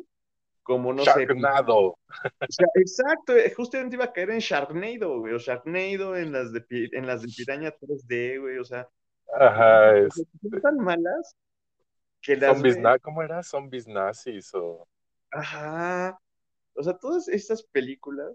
[0.62, 1.98] como no Sharknado.
[2.10, 2.28] sé.
[2.40, 6.52] O sea, exacto, eh, justamente iba a caer en Sharknado, güey, o Sharknado en las
[6.52, 8.88] de, en las de Piraña 3D, güey, o sea.
[9.40, 10.14] Ajá, es...
[10.14, 11.36] Son tan malas
[12.22, 12.54] que las.
[12.54, 13.02] Zombies, ves...
[13.02, 13.44] ¿cómo era?
[13.44, 14.88] Zombies nazis o.
[15.32, 16.20] Ajá.
[16.76, 18.34] O sea, todas estas películas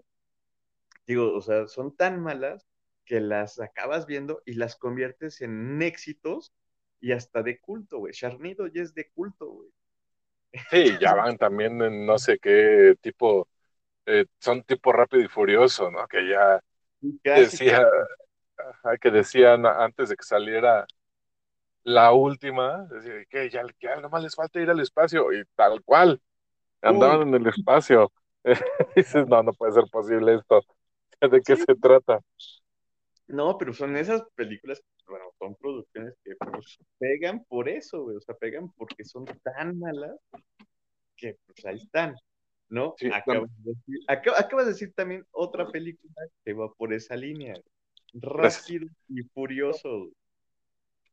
[1.09, 2.67] digo, o sea, son tan malas
[3.03, 6.53] que las acabas viendo y las conviertes en éxitos
[6.99, 8.13] y hasta de culto, güey.
[8.13, 9.69] Charnido ya es de culto, güey.
[10.69, 13.47] Sí, ya van también en no sé qué tipo,
[14.05, 16.07] eh, son tipo rápido y furioso, ¿no?
[16.07, 16.61] Que ya
[17.23, 17.87] decía,
[19.01, 20.85] que decían antes de que saliera
[21.83, 26.21] la última, decía, que ya, ya nomás les falta ir al espacio y tal cual,
[26.83, 28.11] andaban en el espacio.
[28.95, 30.63] Dices, no, no puede ser posible esto.
[31.31, 32.19] ¿De qué se trata?
[33.27, 38.21] No, pero son esas películas, bueno, son producciones que pues, pegan por eso, güey, o
[38.21, 40.17] sea, pegan porque son tan malas
[41.15, 42.15] que pues ahí están,
[42.69, 42.95] ¿no?
[43.13, 47.53] acabas, de decir, acabas, de decir, también otra película que va por esa línea,
[48.13, 50.09] Rápido y Furioso.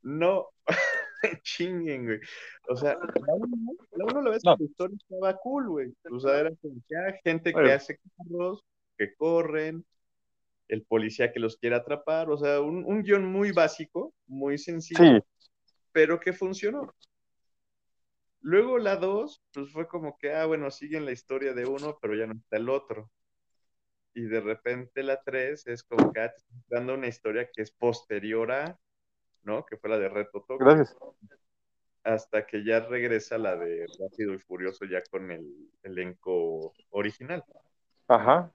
[0.03, 0.49] No,
[1.42, 2.21] chinguen, güey.
[2.69, 5.95] O sea, la uno, la, uno la vez que la historia estaba cool, güey.
[6.11, 8.64] O sea, era como que ah, gente que hace carros,
[8.97, 9.85] que corren,
[10.69, 15.25] el policía que los quiere atrapar, o sea, un, un guion muy básico, muy sencillo,
[15.93, 16.93] pero que funcionó.
[18.41, 22.15] Luego la dos, pues fue como que, ah, bueno, siguen la historia de uno, pero
[22.15, 23.11] ya no está el otro.
[24.15, 26.35] Y de repente la tres es como que ah,
[26.69, 28.79] dando una historia que es posterior a,
[29.43, 29.67] ¿no?
[29.67, 30.59] Que fue la de Reto Toco.
[30.59, 30.97] Gracias.
[32.05, 37.45] Hasta que ya regresa la de Rápido y Furioso ya con el elenco original.
[38.07, 38.53] Ajá.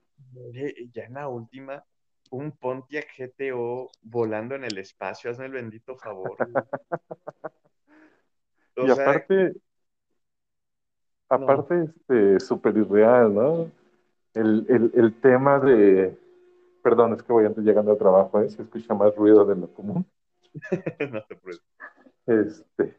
[0.92, 1.84] Ya en la última,
[2.32, 6.36] un Pontiac GTO volando en el espacio, hazme el bendito favor.
[8.76, 9.54] y aparte,
[11.28, 13.70] aparte, este, súper irreal, ¿no?
[14.34, 16.18] El, tema de,
[16.82, 18.48] perdón, es que voy antes llegando al trabajo, ¿eh?
[18.48, 20.06] se escucha más ruido de lo común.
[21.12, 21.62] no te puedes.
[22.26, 22.98] Este,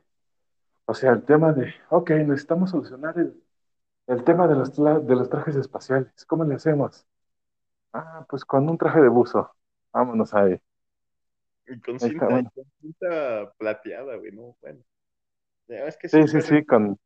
[0.86, 3.42] o sea, el tema de, ok, necesitamos solucionar el,
[4.06, 6.24] el tema de los, de los trajes espaciales.
[6.28, 7.08] ¿Cómo le hacemos?
[7.94, 9.52] Ah, pues con un traje de buzo.
[9.92, 10.60] Vámonos ahí.
[11.68, 14.58] Y con cinta, plateada, güey, ¿no?
[14.62, 14.84] Bueno.
[15.68, 17.00] Es que sí, sí, sí, con,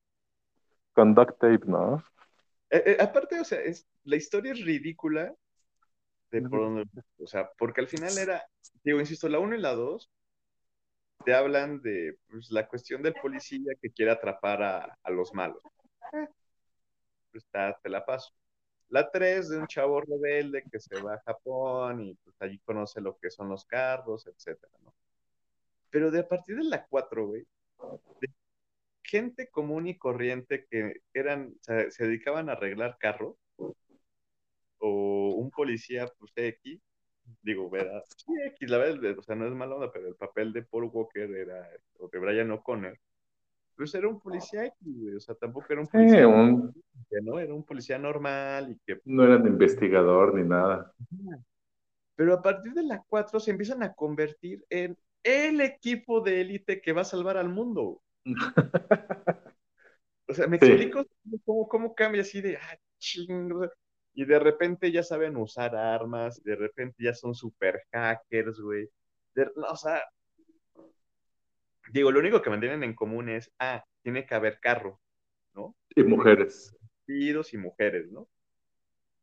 [0.94, 2.04] con duct tape, ¿no?
[2.70, 5.34] Eh, eh, aparte, o sea, es, la historia es ridícula.
[6.32, 6.86] De por
[7.20, 8.44] o sea, porque al final era,
[8.84, 10.12] digo, insisto, la 1 y la 2
[11.24, 15.62] te hablan de pues, la cuestión del policía que quiere atrapar a, a los malos.
[16.14, 16.28] Eh,
[17.32, 17.46] pues
[17.82, 18.34] te la paso.
[18.90, 23.02] La 3 de un chavo rebelde que se va a Japón y pues allí conoce
[23.02, 24.94] lo que son los carros, etcétera, ¿no?
[25.90, 27.46] Pero de a partir de la 4, güey,
[29.04, 33.36] gente común y corriente que eran, se, dedicaban a arreglar carros,
[34.80, 36.80] o un policía, pues X,
[37.42, 38.04] digo, ¿verdad?
[38.16, 40.90] Sí, X, la verdad, o sea, no es mala onda, pero el papel de Paul
[40.94, 41.70] Walker era,
[42.00, 42.98] o de Brian O'Connor,
[43.78, 46.24] pues era un policía X, o sea, tampoco era un policía,
[47.22, 47.40] ¿no?
[47.40, 49.00] Era un policía normal y que...
[49.06, 50.92] No era investigador ni nada.
[52.16, 56.82] Pero a partir de la 4 se empiezan a convertir en el equipo de élite
[56.82, 58.02] que va a salvar al mundo.
[60.28, 61.06] o sea, me explico
[61.46, 63.54] cómo, cómo, cambia así de, ah, ching,
[64.16, 68.90] y de repente ya saben usar armas, de repente ya son super hackers, güey.
[69.70, 70.02] o sea,
[71.92, 75.00] digo, lo único que mantienen en común es, ah, tiene que haber carro,
[75.54, 75.76] ¿no?
[75.96, 76.76] Y mujeres.
[77.08, 78.28] Y mujeres, ¿no?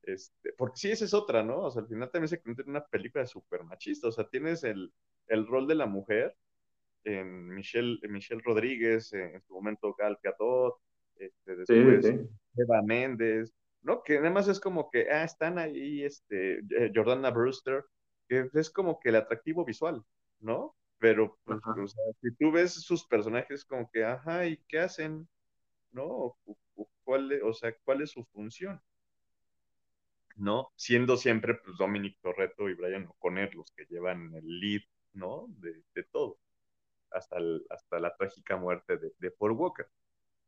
[0.02, 1.60] Este, porque sí, esa es otra, ¿no?
[1.60, 4.08] O sea, al final también se convierte en una película súper machista.
[4.08, 4.92] O sea, tienes el,
[5.28, 6.36] el, rol de la mujer
[7.04, 10.76] en Michelle, Michelle Rodríguez, en, su momento Gal Gadot,
[11.16, 12.06] este, después
[12.56, 14.02] Eva Méndez, ¿no?
[14.02, 17.84] Que además es como que, ah, están ahí, este, eh, Jordana Brewster,
[18.28, 20.02] que es como que el atractivo visual,
[20.40, 20.74] ¿no?
[20.98, 25.28] Pero, pues, o sea, si tú ves sus personajes como que, ajá, ¿y qué hacen?
[25.92, 26.36] ¿No?
[27.04, 28.80] ¿Cuál, o sea, ¿cuál es su función?
[30.36, 30.72] ¿No?
[30.76, 35.46] Siendo siempre, pues, Dominic Torreto y Brian O'Connor los que llevan el lead, ¿no?
[35.58, 36.38] De, de todo.
[37.10, 37.36] Hasta,
[37.70, 39.88] hasta la trágica muerte de, de Paul Walker.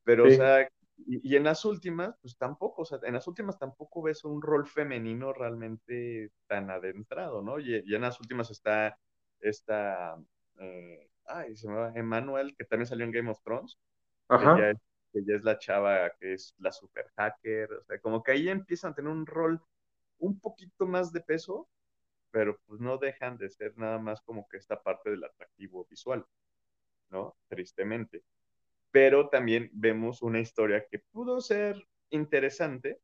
[0.05, 0.69] Pero, o sea,
[1.05, 4.67] y, en las últimas, pues tampoco, o sea, en las últimas tampoco ves un rol
[4.67, 7.59] femenino realmente tan adentrado, ¿no?
[7.59, 8.99] Y, en las últimas está
[9.41, 10.17] esta,
[10.59, 13.79] eh, ay, se me va, Emmanuel, que también salió en Game of Thrones,
[14.29, 14.57] Ajá.
[14.57, 18.49] Que, ya es, la chava que es la super hacker, o sea, como que ahí
[18.49, 19.63] empiezan a tener un rol
[20.19, 21.69] un poquito más de peso,
[22.31, 26.27] pero pues no dejan de ser nada más como que esta parte del atractivo visual,
[27.09, 27.35] ¿no?
[27.49, 28.23] Tristemente
[28.97, 32.99] pero también vemos una historia que pudo ser interesante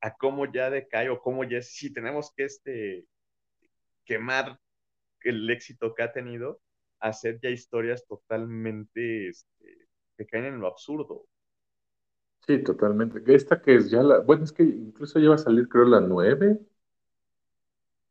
[0.00, 3.04] a cómo ya decae o cómo ya si tenemos que este
[4.04, 4.60] quemar
[5.30, 6.60] el éxito que ha tenido,
[7.00, 11.26] hacer ya historias totalmente este, que caen en lo absurdo.
[12.46, 13.22] Sí, totalmente.
[13.34, 16.00] Esta que es ya la, bueno, es que incluso ya va a salir creo la
[16.00, 16.58] nueve.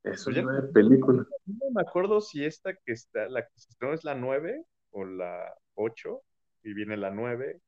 [0.04, 1.26] Es pues una película.
[1.45, 5.54] No me acuerdo si esta que está, la que se es la nueve o la
[5.76, 6.23] ocho,
[6.63, 7.62] y viene la 9,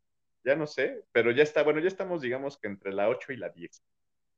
[0.43, 3.37] ya no sé, pero ya está, bueno, ya estamos digamos que entre la 8 y
[3.37, 3.83] la 10,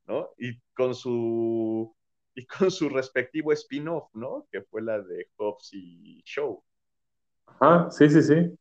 [0.06, 0.32] ¿no?
[0.38, 1.96] Y con su
[2.38, 4.47] y con su respectivo spin-off, ¿no?
[4.52, 6.63] Que fue la de Hobbs y Show.
[7.47, 8.58] Ajá, sí, sí, sí.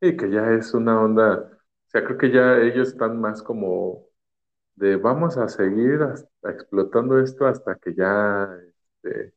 [0.00, 4.06] Sí, que ya es una onda, o sea, creo que ya ellos están más como
[4.74, 6.00] de vamos a seguir
[6.42, 8.48] explotando esto hasta que ya
[9.02, 9.34] este,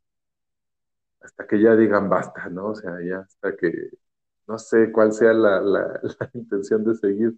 [1.22, 2.70] hasta que ya digan basta, ¿no?
[2.70, 3.72] O sea, ya hasta que
[4.48, 6.02] no sé cuál sea la, la,
[6.34, 7.36] intención de seguir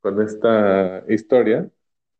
[0.00, 1.70] con esta historia,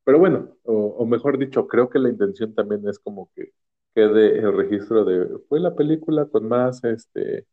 [0.07, 3.53] pero bueno, o, mejor dicho, creo que la intención también es como que
[3.93, 7.45] quede el registro de, fue la película con más, este,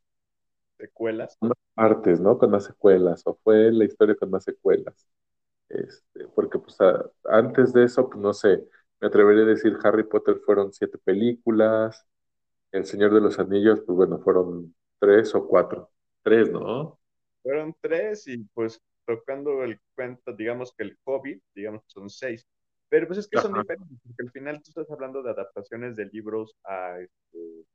[0.77, 1.35] secuelas.
[1.41, 2.37] más partes, ¿no?
[2.37, 5.07] Con más secuelas, o fue la historia con más secuelas.
[5.67, 6.77] Este, porque pues
[7.23, 8.63] antes de eso, pues no sé,
[9.01, 12.05] me atrevería a decir Harry Potter fueron siete películas,
[12.71, 15.89] el Señor de los Anillos, pues bueno, fueron tres o cuatro.
[16.21, 16.99] Tres, ¿no?
[17.41, 22.47] Fueron tres y pues tocando el cuento, digamos que el Hobbit, digamos que son seis.
[22.89, 26.05] Pero pues es que son diferentes, porque al final tú estás hablando de adaptaciones de
[26.05, 27.65] libros a, este,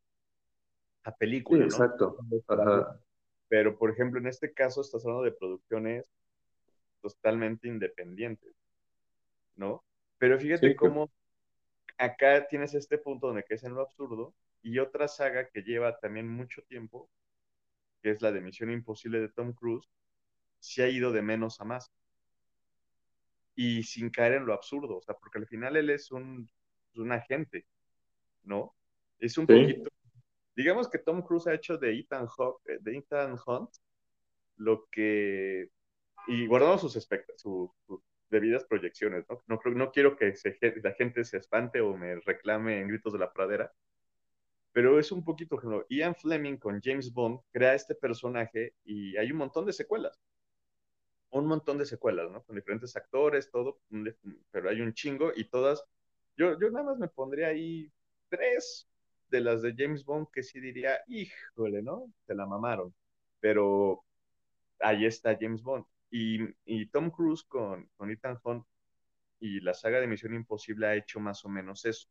[1.04, 2.16] a películas, sí, Exacto.
[3.48, 6.08] Pero, por ejemplo, en este caso estás hablando de producciones
[7.00, 8.54] totalmente independientes,
[9.56, 9.82] ¿no?
[10.18, 11.10] Pero fíjate cómo
[11.96, 16.28] acá tienes este punto donde es en lo absurdo, y otra saga que lleva también
[16.28, 17.08] mucho tiempo,
[18.02, 19.88] que es la de Misión Imposible de Tom Cruise,
[20.58, 21.92] se ha ido de menos a más.
[23.54, 26.48] Y sin caer en lo absurdo, o sea, porque al final él es un,
[26.94, 27.66] un agente,
[28.44, 28.74] ¿no?
[29.18, 29.90] Es un poquito.
[30.54, 32.26] Digamos que Tom Cruise ha hecho de Ethan,
[32.66, 33.70] eh, de Ethan Hunt
[34.56, 35.70] lo que.
[36.28, 39.42] Y guardando sus, sus, sus debidas proyecciones, ¿no?
[39.46, 40.34] No, no quiero que
[40.82, 43.72] la gente se espante o me reclame en gritos de la pradera,
[44.72, 49.38] pero es un poquito, Ian Fleming con James Bond crea este personaje y hay un
[49.38, 50.20] montón de secuelas.
[51.30, 52.42] Un montón de secuelas, ¿no?
[52.42, 53.80] Con diferentes actores, todo,
[54.50, 55.84] pero hay un chingo y todas.
[56.36, 57.92] Yo, yo nada más me pondría ahí
[58.28, 58.88] tres
[59.30, 62.12] de las de James Bond que sí diría, híjole, ¿no?
[62.26, 62.94] Se la mamaron.
[63.40, 64.04] Pero
[64.80, 65.84] ahí está James Bond.
[66.10, 68.64] Y, y Tom Cruise con, con Ethan Hunt
[69.40, 72.08] y la saga de Misión Imposible ha hecho más o menos eso,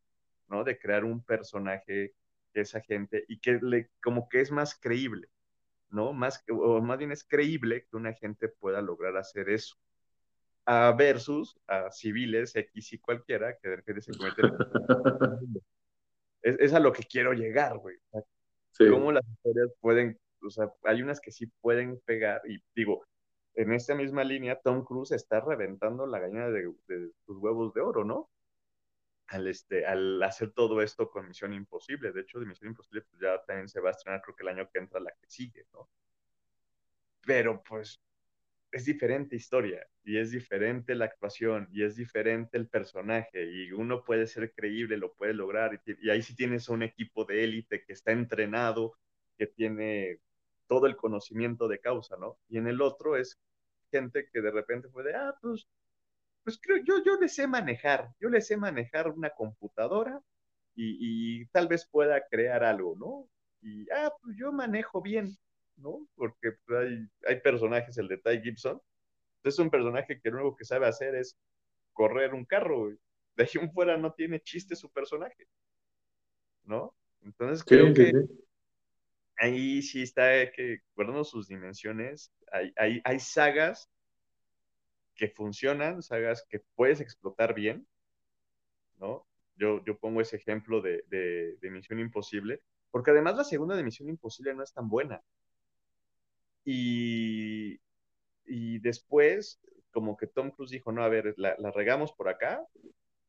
[0.47, 0.63] ¿no?
[0.63, 2.13] De crear un personaje
[2.53, 5.29] esa gente y que le, como que es más creíble,
[5.89, 6.13] ¿no?
[6.13, 9.75] Más, o más bien es creíble que una gente pueda lograr hacer eso.
[10.65, 14.45] A versus a civiles X y cualquiera que de repente se cometen.
[16.41, 17.97] es, es, a lo que quiero llegar, güey.
[18.77, 23.05] Cómo las historias pueden, o sea, hay unas que sí pueden pegar y digo,
[23.55, 27.81] en esta misma línea, Tom Cruise está reventando la gallina de, de sus huevos de
[27.81, 28.29] oro, ¿no?
[29.27, 32.11] Al, este, al hacer todo esto con Misión Imposible.
[32.11, 34.49] De hecho, de Misión Imposible pues ya también se va a estrenar, creo que el
[34.49, 35.89] año que entra la que sigue, ¿no?
[37.25, 38.01] Pero pues
[38.71, 44.03] es diferente historia y es diferente la actuación y es diferente el personaje y uno
[44.03, 47.93] puede ser creíble, lo puede lograr y, ahí sí tienes un equipo de élite que
[47.93, 48.97] está entrenado,
[49.37, 50.19] que tiene
[50.67, 52.37] todo el conocimiento de causa, ¿no?
[52.49, 53.39] Y en el otro es
[53.91, 55.67] gente que de repente puede, ah, pues,
[56.47, 60.21] pues creo, yo, yo le sé manejar, yo le sé manejar una computadora
[60.75, 63.27] y, y tal vez pueda crear algo, ¿no?
[63.61, 65.37] Y, ah, pues yo manejo bien,
[65.75, 66.07] ¿no?
[66.15, 68.81] Porque pues, hay, hay personajes, el de Ty Gibson,
[69.43, 71.37] es un personaje que lo único que sabe hacer es
[71.91, 72.91] correr un carro,
[73.35, 75.49] De ahí en fuera no tiene chiste su personaje,
[76.63, 76.95] ¿no?
[77.23, 78.13] Entonces creo que
[79.35, 83.89] ahí sí está que, guardando sus dimensiones, hay, hay, hay sagas
[85.17, 87.87] que funcionan, sagas que puedes explotar bien,
[88.97, 89.25] ¿no?
[89.55, 92.61] Yo, yo pongo ese ejemplo de, de, de Misión Imposible,
[92.91, 95.21] porque además la segunda de Misión Imposible no es tan buena.
[96.63, 97.79] Y,
[98.45, 99.59] y después,
[99.91, 102.63] como que Tom Cruise dijo, no, a ver, la, regamos por acá,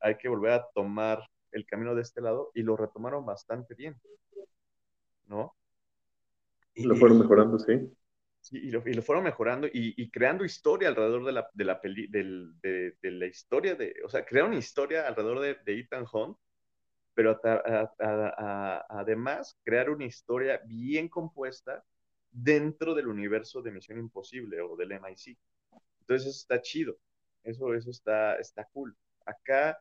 [0.01, 1.23] hay que volver a tomar
[1.53, 3.97] el camino de este lado, y lo retomaron bastante bien,
[5.27, 5.55] ¿no?
[6.75, 7.91] Lo fueron mejorando, sí.
[8.51, 12.07] Y lo, y lo fueron mejorando y, creando historia alrededor de la, de la peli,
[12.07, 16.39] de, de, la historia de, o sea, crearon historia alrededor de, de Ethan Hunt,
[17.15, 17.41] pero
[18.89, 21.85] además crear una historia bien compuesta
[22.31, 25.37] dentro del universo de Misión Imposible o del MIC.
[26.01, 26.97] Entonces eso está chido,
[27.43, 28.97] eso, eso está, está cool.
[29.27, 29.81] Acá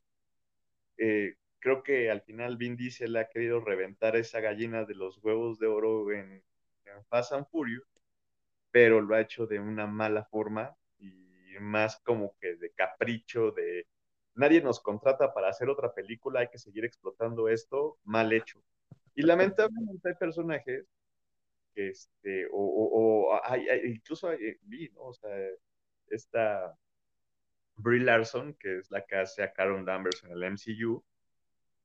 [0.98, 5.60] eh, creo que al final Vin Diesel ha querido reventar esa gallina de los huevos
[5.60, 6.44] de oro en,
[6.86, 7.97] en Fast and Furious,
[8.78, 11.12] pero lo ha hecho de una mala forma y
[11.60, 13.88] más como que de capricho, de
[14.36, 18.64] nadie nos contrata para hacer otra película, hay que seguir explotando esto, mal hecho.
[19.16, 20.86] Y lamentablemente hay personajes
[21.74, 24.30] este, o, o, hay, incluso
[24.62, 25.06] vi, ¿no?
[25.06, 25.36] O sea,
[26.10, 26.78] esta
[27.78, 31.04] Brie Larson, que es la que hace a Karen Danvers en el MCU,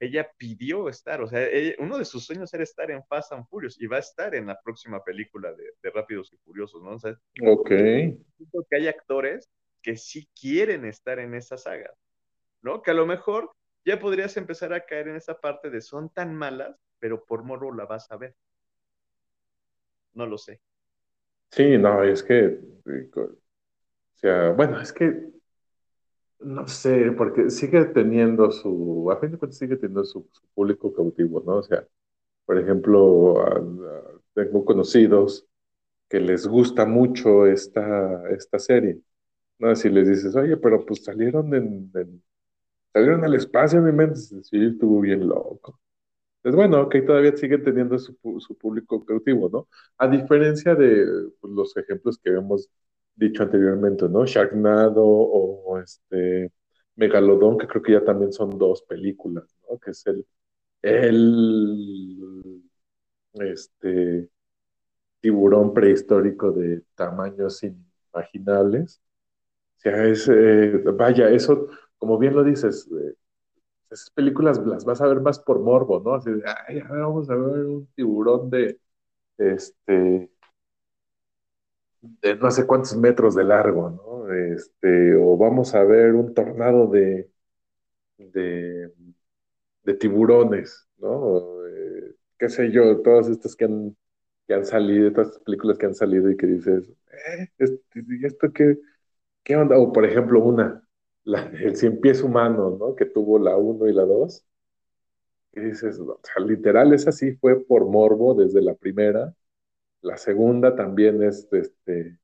[0.05, 1.47] ella pidió estar, o sea,
[1.79, 4.47] uno de sus sueños era estar en Fast and Furious y va a estar en
[4.47, 6.91] la próxima película de, de Rápidos y Furiosos, ¿no?
[6.91, 7.69] O sea, ok.
[7.69, 9.49] que hay actores
[9.81, 11.93] que sí quieren estar en esa saga,
[12.63, 12.83] ¿no?
[12.83, 13.53] Que a lo mejor
[13.85, 17.75] ya podrías empezar a caer en esa parte de son tan malas, pero por morro
[17.75, 18.35] la vas a ver
[20.15, 20.61] no lo sé.
[21.51, 22.59] Sí, no, es que,
[23.15, 23.29] o
[24.15, 25.29] sea, bueno, es que,
[26.45, 31.43] no sé, porque sigue teniendo su, a fin de cuentas sigue teniendo su, público cautivo,
[31.47, 31.57] ¿no?
[31.57, 31.87] O sea,
[32.47, 33.35] por ejemplo,
[34.35, 35.47] tengo conocidos
[36.09, 39.01] que les gusta mucho esta, esta serie,
[39.59, 39.75] ¿no?
[39.77, 41.93] Si les dices, oye, pero pues salieron en,
[42.93, 45.81] salieron al espacio, mi mente, sí, estuvo bien loco.
[46.45, 49.69] Es bueno, que todavía sigue teniendo su, su, público cautivo, ¿no?
[49.99, 51.07] A diferencia de
[51.41, 52.69] pues, los ejemplos que hemos
[53.15, 54.25] dicho anteriormente, ¿no?
[54.27, 56.53] Sharknado o este
[56.97, 59.79] Megalodon, que creo que ya también son dos películas, ¿no?
[59.79, 60.27] Que es el,
[60.83, 62.63] el
[63.35, 64.29] este
[65.21, 69.01] tiburón prehistórico de tamaños inimaginables.
[69.79, 73.15] O sea, es, eh, vaya, eso, como bien lo dices, eh,
[73.91, 76.15] esas películas las vas a ver más por morbo, ¿no?
[76.15, 78.79] Así de, ay, vamos a ver un tiburón de,
[79.39, 80.31] este,
[82.41, 84.33] no sé cuántos metros de largo, ¿no?
[84.33, 87.31] Este, o vamos a ver un tornado de,
[88.19, 91.67] de, tiburones, ¿no?
[91.67, 93.97] Eh, qué sé yo, todas estas que han,
[94.47, 98.53] que han salido, todas estas películas que han salido y que dices, eh, este, ¿esto
[98.53, 98.79] qué,
[99.45, 99.79] qué onda?
[99.79, 100.83] O por ejemplo, una,
[101.25, 102.95] la, el cien pies humano, ¿no?
[102.97, 104.45] Que tuvo la 1 y la 2.
[105.55, 109.35] Y dices, o literal, esa sí fue por morbo desde la primera.
[110.03, 112.19] La segunda también es este,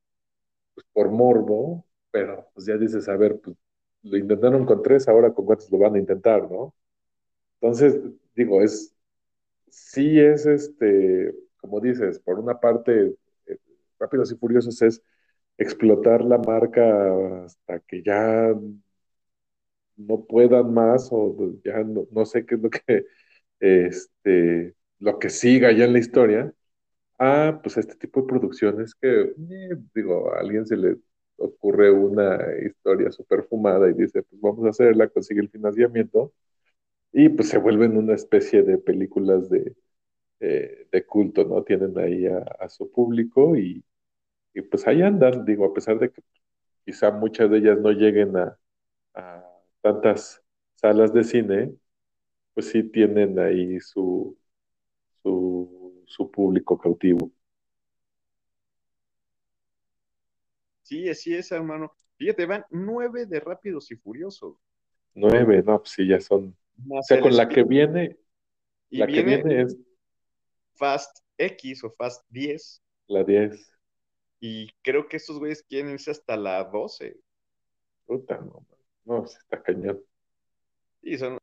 [0.74, 3.57] pues, por morbo, pero pues ya dices, a ver, pues
[4.03, 6.74] lo intentaron con tres, ahora con cuántos lo van a intentar, ¿no?
[7.61, 8.01] Entonces,
[8.35, 8.95] digo, es,
[9.70, 13.16] sí es este, como dices, por una parte,
[13.47, 13.59] eh,
[13.99, 15.03] Rápidos y Furiosos es
[15.59, 18.55] explotar la marca hasta que ya
[19.97, 23.07] no puedan más o ya no, sé qué es lo que,
[23.61, 26.53] este, lo que siga ya en la historia,
[27.19, 30.97] ah, pues este tipo de producciones que, eh, digo, a alguien se le
[31.37, 36.33] ocurre una historia súper fumada y dice, pues vamos a hacerla, consigue el financiamiento,
[37.12, 39.77] y pues se vuelven una especie de películas de,
[40.41, 41.64] eh, de culto, ¿no?
[41.64, 43.85] Tienen ahí a, su público y,
[44.55, 46.23] y, pues ahí andan, digo, a pesar de que
[46.87, 48.59] quizá muchas de ellas no lleguen a
[49.83, 50.43] tantas
[50.77, 51.75] salas de cine,
[52.55, 54.39] pues sí tienen ahí su,
[55.23, 55.78] su,
[56.09, 57.30] su público cautivo.
[60.82, 61.92] Sí, así es, hermano.
[62.16, 64.56] Fíjate, van nueve de Rápidos y Furiosos.
[65.14, 66.56] Nueve, no, pues sí, ya son.
[66.90, 68.16] o sea, con la que viene,
[68.90, 69.76] y la que viene es
[70.74, 72.82] Fast X o Fast 10.
[73.09, 73.78] la 10.
[74.40, 77.20] Y creo que estos güeyes quieren irse hasta la 12.
[78.06, 78.64] Puta, no,
[79.04, 80.00] no, sí está cañón.
[81.02, 81.38] Y son.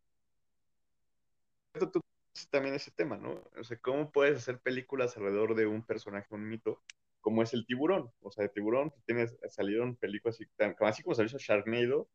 [2.50, 3.42] También ese tema, ¿no?
[3.58, 6.82] O sea, ¿cómo puedes hacer películas alrededor de un personaje, un mito,
[7.22, 8.12] como es el tiburón?
[8.22, 12.10] O sea, de tiburón, tienes, salieron películas así, tan- así como salió Sharknado.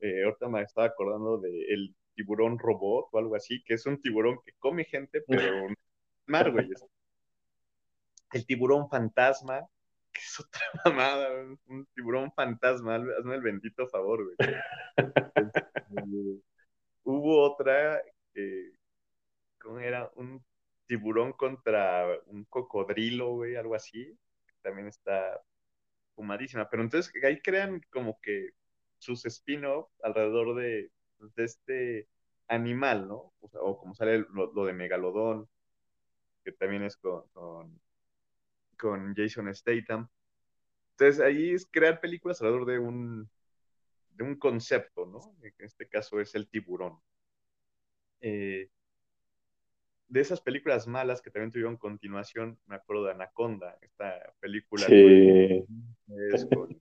[0.00, 4.00] Eh, ahorita me estaba acordando de el tiburón robot o algo así, que es un
[4.00, 5.68] tiburón que come gente, pero
[6.26, 6.68] mar, güey.
[8.32, 9.60] El tiburón fantasma,
[10.12, 11.28] que es otra mamada,
[11.66, 14.36] un, tiburón fantasma, hazme el bendito favor, güey.
[15.36, 15.62] Este,
[17.04, 17.98] hubo otra,
[18.34, 18.75] eh, ¿cómo
[19.80, 20.10] era?
[20.14, 20.44] Un
[20.86, 24.16] tiburón contra un cocodrilo, güey, algo así.
[24.62, 25.40] También está
[26.14, 26.68] fumadísima.
[26.70, 28.50] Pero entonces ahí crean como que
[28.98, 32.08] sus spin-off alrededor de, de este
[32.48, 33.32] animal, ¿no?
[33.40, 35.48] O, como sale lo, de Megalodón,
[36.44, 37.80] que también es con, con,
[38.78, 40.08] con Jason Statham.
[40.92, 43.30] Entonces ahí es crear películas alrededor de un,
[44.12, 45.36] de un concepto, ¿no?
[45.42, 46.98] En este caso es el tiburón.
[48.20, 48.70] Eh,
[50.08, 55.64] de esas películas malas que también tuvieron continuación, me acuerdo de Anaconda, esta película Sí,
[56.54, 56.80] con,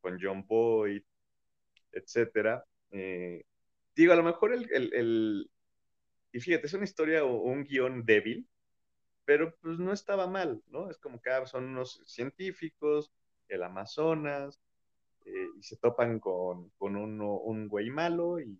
[0.00, 1.02] con, John Boyd,
[1.92, 2.64] etcétera.
[2.92, 3.44] Eh,
[3.94, 5.50] digo, a lo mejor el, el, el,
[6.32, 8.46] y fíjate, es una historia o un guion débil,
[9.24, 10.90] pero pues no estaba mal, ¿no?
[10.90, 13.12] Es como que ah, son unos científicos,
[13.48, 14.60] el Amazonas,
[15.24, 18.58] eh, y se topan con, con uno, un güey malo y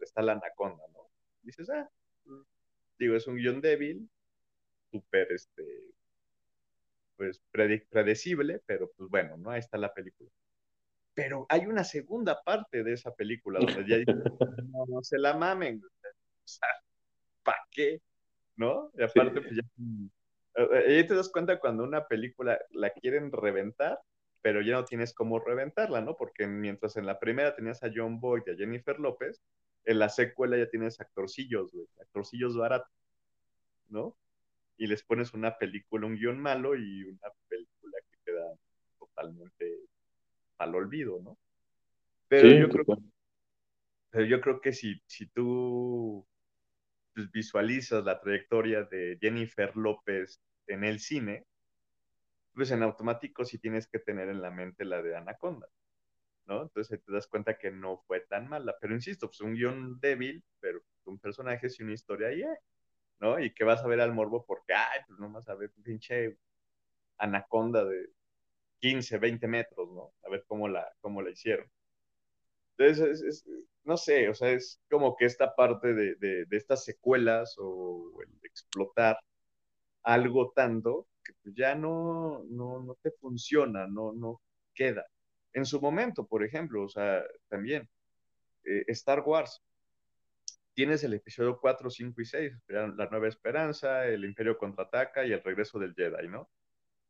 [0.00, 1.00] está la anaconda, ¿no?
[1.42, 1.90] dices, ah,
[3.00, 4.08] digo, es un guion débil,
[4.92, 5.64] súper, este,
[7.16, 9.50] pues predecible, pero pues bueno, ¿no?
[9.50, 10.30] Ahí está la película.
[11.14, 14.22] Pero hay una segunda parte de esa película donde ya dicen,
[14.72, 16.68] no, no se la mamen, o sea,
[17.42, 18.00] ¿para qué?
[18.56, 18.90] ¿No?
[18.96, 19.46] Y aparte, Sí.
[19.48, 23.98] pues ya, ahí te das cuenta cuando una película la quieren reventar,
[24.42, 26.16] pero ya no tienes cómo reventarla, ¿no?
[26.16, 29.42] Porque mientras en la primera tenías a John Boyd y a Jennifer López,
[29.84, 32.90] en la secuela ya tienes actorcillos, güey, actorcillos baratos,
[33.88, 34.16] ¿no?
[34.76, 38.54] Y les pones una película, un guion malo y una película que queda
[38.98, 39.80] totalmente
[40.58, 41.38] al olvido, ¿no?
[42.28, 43.04] Pero sí, yo creo, total.
[44.10, 46.26] pero yo creo que si, si tú
[47.14, 51.44] pues, visualizas la trayectoria de Jennifer López en el cine,
[52.54, 55.66] pues en automático sí tienes que tener en la mente la de Anaconda,
[56.50, 56.64] ¿no?
[56.64, 60.44] Entonces te das cuenta que no fue tan mala, pero insisto, pues un guion débil,
[60.60, 62.44] pero un personaje y una historia ahí,
[63.20, 63.40] ¿no?
[63.40, 66.38] Y que vas a ver al morbo porque, ay, pues no vas a ver pinche
[67.18, 68.08] Anaconda de
[68.80, 70.14] 15, 20 metros, ¿no?
[70.24, 71.70] A ver cómo la, cómo la hicieron.
[72.78, 73.50] Entonces, es, es,
[73.84, 78.12] no sé, o sea, es como que esta parte de, de, de estas secuelas o
[78.22, 79.18] el explotar
[80.04, 84.42] algo tanto que pues ya no, no, no te funciona, no, no
[84.74, 85.06] queda.
[85.52, 87.88] En su momento, por ejemplo, o sea, también
[88.64, 89.62] eh, Star Wars,
[90.74, 95.42] tienes el episodio 4, 5 y 6, La Nueva Esperanza, El Imperio Contraataca y El
[95.42, 96.48] Regreso del Jedi, ¿no?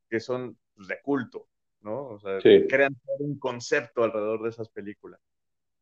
[0.09, 1.49] Que son pues, de culto,
[1.83, 2.09] ¿no?
[2.09, 2.67] O sea, Sí.
[2.69, 5.21] crean un concepto alrededor de esas películas.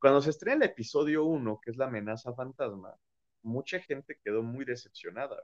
[0.00, 2.94] Cuando se estrena el episodio 1, que es la amenaza fantasma,
[3.42, 5.42] mucha gente quedó muy decepcionada,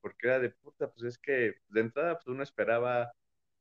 [0.00, 3.12] porque era de puta, pues es que de entrada pues uno esperaba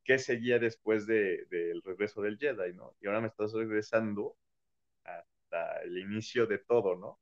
[0.09, 2.95] qué seguía después del de, regreso del Jedi, ¿no?
[2.99, 4.35] Y ahora me estás regresando
[5.03, 7.19] hasta el inicio de todo, ¿no?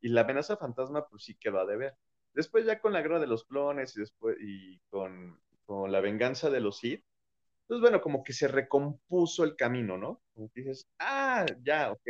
[0.00, 1.96] Y la amenaza fantasma, pues sí quedó a deber.
[2.32, 6.48] Después ya con la guerra de los clones y después y con, con la venganza
[6.48, 7.04] de los Sith,
[7.66, 10.22] pues bueno, como que se recompuso el camino, ¿no?
[10.32, 12.08] Como que dices, ah, ya, ok,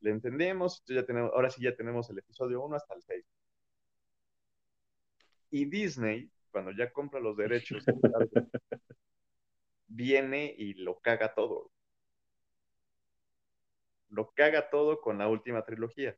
[0.00, 3.24] le entendemos, ya tenemos, ahora sí ya tenemos el episodio 1 hasta el 6.
[5.52, 7.84] Y Disney, cuando ya compra los derechos,
[9.88, 11.72] viene y lo caga todo.
[14.08, 16.16] Lo caga todo con la última trilogía.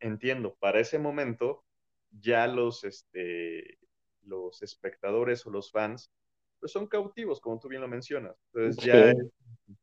[0.00, 1.64] Entiendo, para ese momento
[2.10, 3.78] ya los, este,
[4.22, 6.10] los espectadores o los fans
[6.58, 8.34] pues son cautivos, como tú bien lo mencionas.
[8.52, 9.16] Entonces ya Sí.
[9.16, 9.76] es,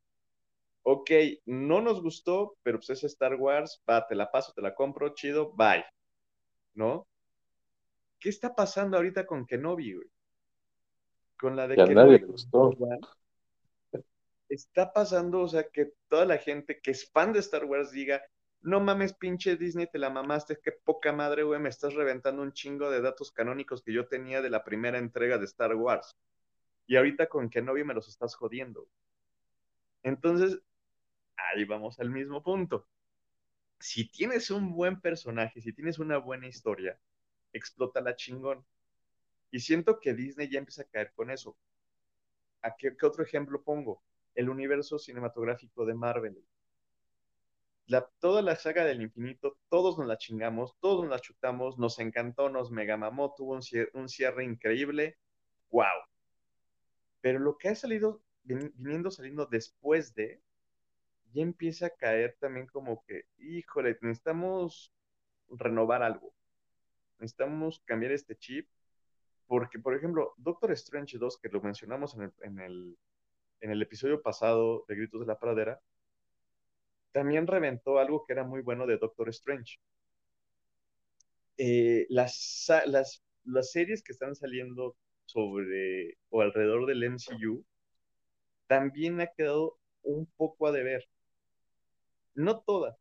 [0.84, 1.12] ok,
[1.46, 5.14] no nos gustó, pero pues es Star Wars, va, te la paso, te la compro,
[5.14, 5.86] chido, bye.
[6.74, 7.08] ¿No?
[8.22, 10.08] ¿Qué está pasando ahorita con Kenobi, güey?
[11.38, 12.06] Con la de Que a Kenobi.
[12.08, 12.78] nadie le gustó.
[14.48, 18.22] Está pasando, o sea, que toda la gente que es fan de Star Wars diga,
[18.62, 22.54] no mames, pinche Disney, te la mamaste, qué poca madre, güey, me estás reventando un
[22.54, 26.16] chingo de datos canónicos que yo tenía de la primera entrega de Star Wars.
[26.86, 28.88] Y ahorita con Kenobi me los estás jodiendo.
[30.04, 30.60] Entonces,
[31.38, 32.86] ahí vamos al mismo punto.
[33.80, 37.00] Si tienes un buen personaje, si tienes una buena historia,
[37.54, 38.66] explota la chingón.
[39.52, 41.58] Y siento que Disney ya empieza a caer con eso.
[42.62, 44.02] ¿A qué, otro ejemplo pongo?
[44.36, 46.43] El universo cinematográfico de Marvel.
[48.20, 52.49] toda la saga del infinito, todos nos la chingamos, todos nos la chutamos, nos encantó,
[52.49, 55.18] nos mega mamó, tuvo un cierre, un cierre increíble.
[55.70, 56.06] ¡Wow!
[57.20, 60.41] Pero lo que ha salido, viniendo saliendo después de,
[61.34, 64.93] ya empieza a caer también como que, híjole, necesitamos
[65.49, 66.34] renovar algo.
[67.22, 68.68] Necesitamos cambiar este chip.
[69.48, 72.98] Porque, por ejemplo, Doctor Strange 2, que lo mencionamos en el, en el,
[73.60, 75.80] en el episodio pasado de Gritos de la Pradera,
[77.12, 79.80] también reventó algo que era muy bueno de Doctor Strange.
[81.58, 84.96] Eh, las, las, las series que están saliendo
[85.26, 87.64] sobre o alrededor del MCU
[88.68, 91.08] también ha quedado un poco a deber.
[92.34, 92.98] No toda,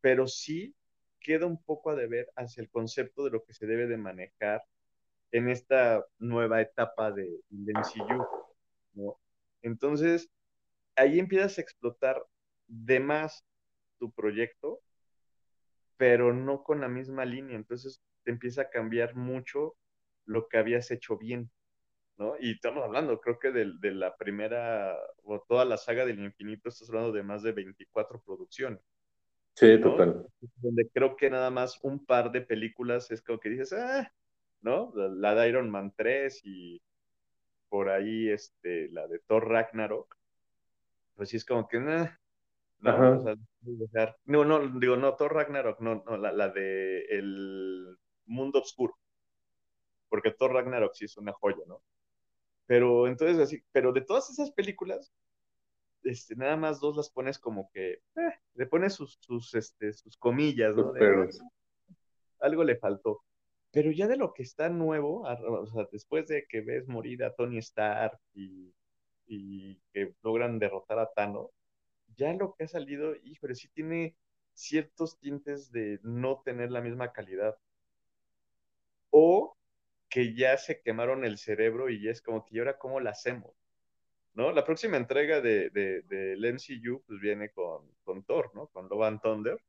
[0.00, 0.74] pero sí
[1.20, 4.64] queda un poco a deber hacia el concepto de lo que se debe de manejar
[5.32, 9.16] en esta nueva etapa de, del MCU.
[9.62, 10.30] Entonces,
[10.96, 12.24] ahí empiezas a explotar
[12.66, 13.44] de más
[13.98, 14.80] tu proyecto,
[15.96, 17.56] pero no con la misma línea.
[17.56, 19.76] Entonces, te empieza a cambiar mucho
[20.24, 21.50] lo que habías hecho bien.
[22.16, 22.34] ¿no?
[22.38, 26.68] Y estamos hablando, creo que de, de, la primera, o toda la saga del infinito,
[26.68, 28.80] estás hablando de más de 24 producciones.
[29.60, 30.26] Sí, total.
[30.56, 34.10] Donde creo que nada más un par de películas es como que dices, ah,
[34.62, 34.90] ¿no?
[34.94, 36.80] La, de Iron Man 3 y
[37.68, 40.16] por ahí este, la de Thor Ragnarok.
[41.14, 42.08] Pues sí es como que, nah,
[42.78, 43.36] no,
[44.24, 48.96] no, no, digo, no, Thor Ragnarok, no, no, la, la de El Mundo Oscuro.
[50.08, 51.82] Porque Thor Ragnarok sí es una joya, ¿no?
[52.64, 55.12] Pero entonces así, pero de todas esas películas,
[56.04, 60.16] este, nada más dos las pones como que, eh, le pones sus, sus, este, sus
[60.16, 60.92] comillas, ¿no?
[62.40, 63.22] Algo le faltó.
[63.70, 67.34] Pero ya de lo que está nuevo, o sea, después de que ves morir a
[67.34, 68.74] Tony Stark y,
[69.26, 71.50] y que logran derrotar a Thanos,
[72.16, 74.16] ya lo que ha salido, híjole, sí tiene
[74.54, 77.56] ciertos tintes de no tener la misma calidad.
[79.10, 79.56] O
[80.08, 83.54] que ya se quemaron el cerebro y es como que, ¿y ahora cómo la hacemos?
[84.34, 84.52] ¿No?
[84.52, 88.68] La próxima entrega de, de, del MCU pues viene con, con Thor, ¿no?
[88.68, 89.60] Con Love and Thunder,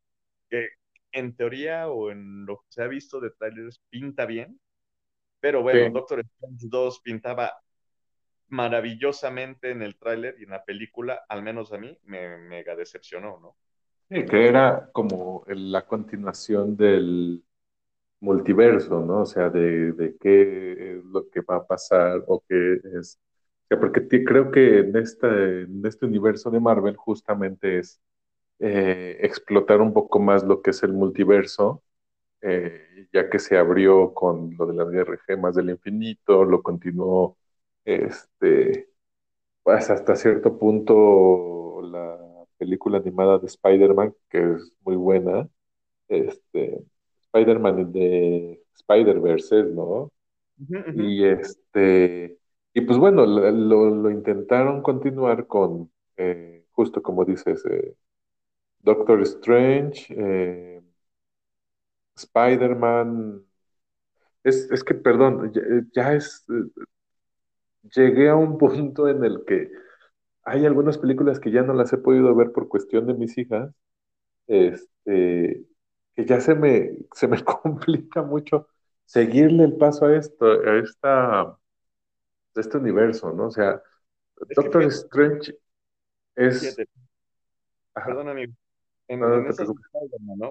[0.50, 0.70] que
[1.12, 4.60] en teoría o en lo que se ha visto de trailers pinta bien,
[5.40, 7.52] pero bueno, Doctor Strange 2 pintaba
[8.50, 13.40] maravillosamente en el tráiler y en la película, al menos a mí, me mega decepcionó,
[13.40, 13.56] ¿no?
[14.10, 17.44] Sí, que era como la continuación del
[18.20, 19.22] multiverso, ¿no?
[19.22, 23.20] O sea, de, de qué es lo que va a pasar o qué es.
[23.80, 28.02] Porque creo que en este, en este universo de Marvel justamente es
[28.60, 31.84] eh, explotar un poco más lo que es el multiverso,
[32.42, 37.38] eh, ya que se abrió con lo de las guerras gemas del infinito, lo continuó
[37.86, 38.90] este,
[39.64, 42.18] pues hasta cierto punto la
[42.58, 45.48] película animada de Spider-Man, que es muy buena,
[46.08, 46.84] este,
[47.22, 50.12] Spider-Man de Spider-Verse, ¿no?
[50.96, 52.38] Y este,
[52.74, 57.96] y pues bueno, lo, intentaron continuar con, eh, justo como dices, eh,
[58.80, 60.82] Doctor Strange, eh,
[62.16, 63.44] Spider-Man.
[64.44, 65.52] Es, es, que, perdón,
[65.94, 66.46] ya, es.
[67.96, 69.70] llegué a un punto en el que
[70.44, 73.74] hay algunas películas que ya no las he podido ver por cuestión de mis hijas.
[74.48, 75.66] Este,
[76.16, 78.68] que ya se me, se me complica mucho
[79.06, 81.60] seguirle el paso a esto, a esta,
[82.60, 83.48] a este universo, ¿no?
[83.48, 83.82] O sea,
[84.56, 85.56] Doctor Strange
[86.36, 86.76] es...
[87.94, 88.54] Perdón, amigo.
[89.08, 89.20] En,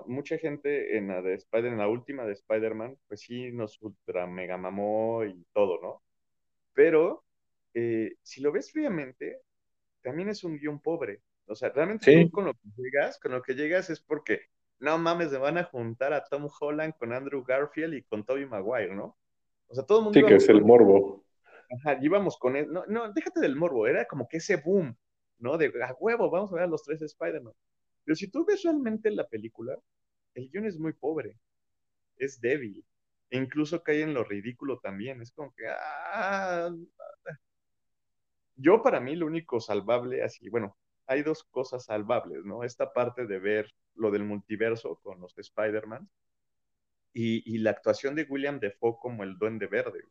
[0.06, 4.26] Mucha gente en la de Spider, en la última de Spider-Man, pues sí nos ultra
[4.26, 6.02] mega mamó y todo, ¿no?
[6.74, 7.24] Pero
[7.72, 9.40] eh, si lo ves fríamente,
[10.02, 11.22] también es un guion pobre.
[11.46, 14.42] O sea, realmente con lo que llegas, con lo que llegas es porque
[14.78, 18.46] no mames, se van a juntar a Tom Holland con Andrew Garfield y con Tobey
[18.46, 19.16] Maguire, ¿no?
[19.68, 20.20] O sea, todo el mundo.
[20.20, 21.24] Sí, que es el morbo.
[21.70, 22.70] Ajá, íbamos con él.
[22.72, 24.96] No, no, déjate del morbo, era como que ese boom,
[25.38, 25.56] ¿no?
[25.58, 27.54] De a huevo, vamos a ver a los tres Spider-Man.
[28.04, 29.78] Pero si tú ves realmente la película,
[30.34, 31.36] el guion es muy pobre,
[32.16, 32.84] es débil,
[33.30, 35.22] e incluso cae en lo ridículo también.
[35.22, 35.64] Es como que.
[35.68, 36.70] Ah,
[38.56, 42.62] yo, para mí, lo único salvable, así, bueno, hay dos cosas salvables, ¿no?
[42.64, 46.08] Esta parte de ver lo del multiverso con los Spider-Man
[47.12, 50.04] y, la actuación de William Defoe como el Duende Verde.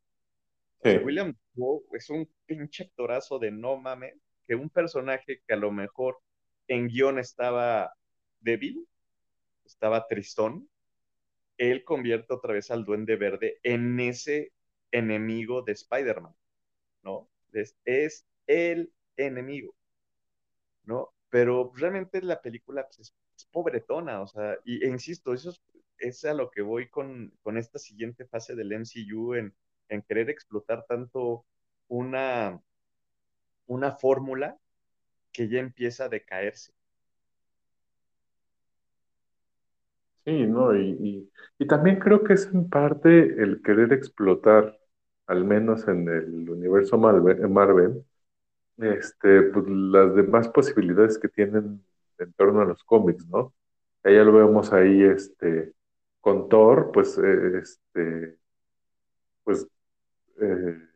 [0.84, 4.16] William Defoe es un pinche actorazo de no mames,
[4.48, 6.20] que un personaje que a lo mejor
[6.68, 7.94] en guion estaba
[8.40, 8.88] débil,
[9.66, 10.70] estaba tristón,
[11.58, 14.54] él convierte otra vez al Duende Verde en ese
[14.92, 16.34] enemigo de Spider-Man,
[17.04, 17.30] ¿no?
[17.52, 19.76] Es, es, el enemigo,
[20.84, 21.14] ¿no?
[21.30, 25.54] Pero realmente la película pues, es, pobretona, o sea, y, e insisto, eso
[25.98, 29.54] es, a lo que voy con, con esta siguiente fase del MCU en,
[29.90, 31.46] en querer explotar tanto
[31.88, 32.62] una,
[33.68, 34.58] una fórmula
[35.32, 36.74] que ya empieza a decaerse.
[40.26, 40.76] Sí, ¿no?
[40.76, 43.10] Y, y, también creo que es en parte
[43.42, 44.80] el querer explotar,
[45.28, 48.06] al menos en el universo Marvel,
[48.78, 51.84] este, pues, las demás posibilidades que tienen
[52.20, 53.54] en torno a los cómics, ¿no?
[54.04, 55.74] Ya lo vemos ahí, este,
[56.22, 58.38] con Thor, pues, eh, este,
[59.44, 59.68] pues,
[60.42, 60.90] eh,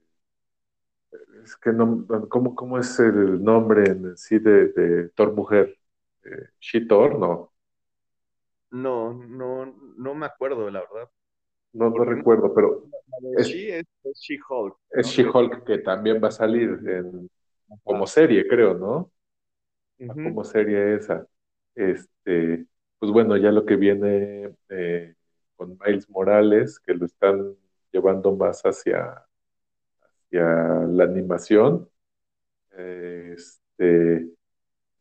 [1.44, 5.78] es que no, ¿cómo, ¿cómo, es el nombre en sí de, de Thor mujer?
[6.24, 7.54] Eh, She-Thor, ¿no?
[8.72, 9.66] No, no,
[9.98, 11.10] no me acuerdo, la verdad.
[11.74, 12.86] No, no recuerdo, pero.
[13.38, 13.86] Es, es,
[14.20, 14.78] She-Hulk.
[14.92, 17.30] Es She-Hulk que también va a salir en,
[17.84, 19.12] como serie, creo, ¿no?
[20.08, 21.26] Como serie esa.
[21.76, 22.66] Este,
[23.00, 25.16] pues bueno, ya lo que viene eh,
[25.56, 27.56] con Miles Morales, que lo están
[27.92, 29.26] llevando más hacia,
[30.42, 31.90] la animación.
[32.78, 34.28] Este,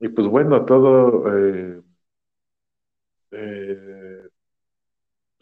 [0.01, 1.25] y pues bueno, todo.
[1.39, 1.83] Eh,
[3.31, 4.29] eh,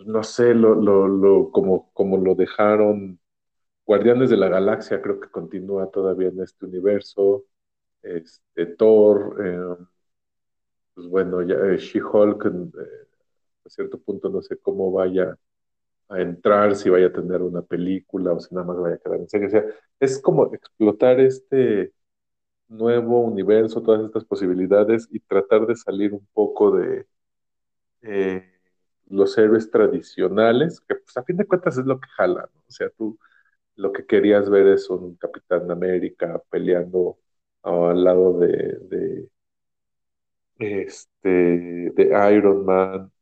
[0.07, 3.21] no sé, lo, lo, lo, como, como lo dejaron
[3.87, 7.45] Guardianes de la Galaxia, creo que continúa todavía en este universo.
[8.03, 9.87] Este, Thor, eh,
[10.95, 12.47] pues bueno, ya eh, She-Hulk,
[13.65, 15.37] a cierto punto no sé cómo vaya
[16.11, 19.21] a entrar, si vaya a tener una película o si nada más vaya a quedar
[19.21, 19.49] en serio.
[19.49, 19.65] O sea,
[20.01, 21.93] es como explotar este
[22.69, 27.07] nuevo universo, todas estas posibilidades y tratar de salir un poco de,
[28.03, 28.51] eh,
[29.09, 32.61] los héroes tradicionales, que pues a fin de cuentas es lo que jala, ¿no?
[32.69, 33.19] O sea, tú
[33.77, 37.19] lo que querías ver es un Capitán América peleando
[37.63, 39.29] al lado de,
[40.59, 43.13] este, de Iron Man,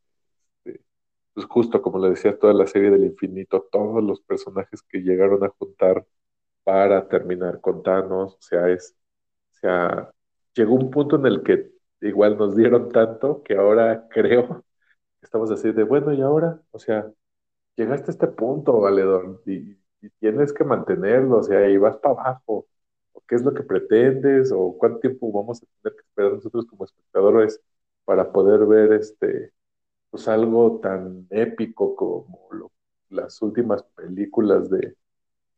[1.39, 5.45] pues justo como le decía, toda la serie del infinito, todos los personajes que llegaron
[5.45, 6.05] a juntar
[6.64, 8.97] para terminar con Thanos, o sea, es,
[9.53, 10.12] o sea,
[10.55, 11.70] llegó un punto en el que
[12.01, 14.64] igual nos dieron tanto que ahora creo
[15.22, 16.61] estamos así de, bueno, ¿y ahora?
[16.72, 17.11] O sea,
[17.76, 19.76] llegaste a este punto, valedor, y,
[20.20, 22.68] tienes que mantenerlo, o sea, y vas para abajo.
[23.12, 24.53] ¿O ¿Qué es lo que pretendes?
[24.53, 27.61] ¿O cuánto tiempo vamos a tener que esperar nosotros como espectadores
[28.05, 29.53] para poder ver este,
[30.11, 32.48] pues algo tan épico como
[33.11, 34.96] las últimas películas de,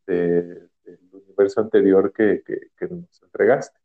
[0.07, 0.69] del
[1.13, 3.79] universo anterior que, que nos entregaste?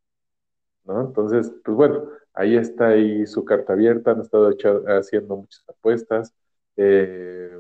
[0.86, 1.02] ¿No?
[1.02, 4.52] Entonces, pues bueno, ahí está ahí su carta abierta, han estado
[5.00, 6.34] haciendo muchas apuestas.
[6.78, 7.60] Eh,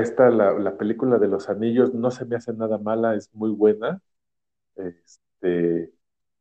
[0.00, 4.00] esta, la, película de los anillos, no se me hace nada mala, es muy buena.
[4.76, 5.92] Este,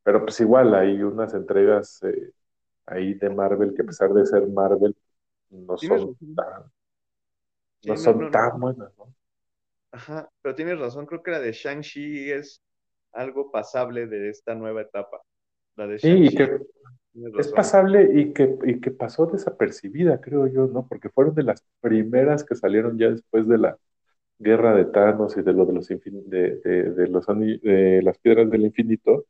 [0.04, 2.34] pero pues igual hay unas entregas eh,
[2.88, 4.96] ahí de Marvel que a pesar de ser Marvel,
[5.50, 6.72] no son tan,
[7.86, 9.14] no son tan buenas, ¿no?
[9.92, 12.62] Ajá, pero tienes razón, creo que la de Shang-Chi es
[13.14, 15.22] algo pasable de esta nueva etapa.
[15.76, 16.60] La de sí, que
[17.38, 20.88] es pasable y que, y que pasó desapercibida, creo yo, ¿no?
[20.88, 23.78] Porque fueron de las primeras que salieron ya después de la
[24.38, 28.66] guerra de Thanos y de lo de los de, de, los de las piedras del
[28.66, 29.26] infinito.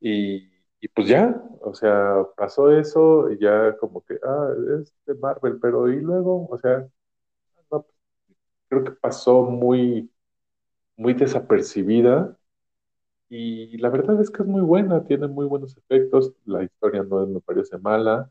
[0.00, 0.49] Y,
[0.80, 4.48] y, pues ya, o sea, pasó eso y ya como que, ah,
[4.80, 6.88] es de Marvel, pero y luego, o sea,
[8.68, 10.10] creo que pasó muy,
[10.96, 12.36] muy desapercibida
[13.28, 17.26] y la verdad es que es muy buena, tiene muy buenos efectos, la historia no
[17.26, 18.30] me parece mala,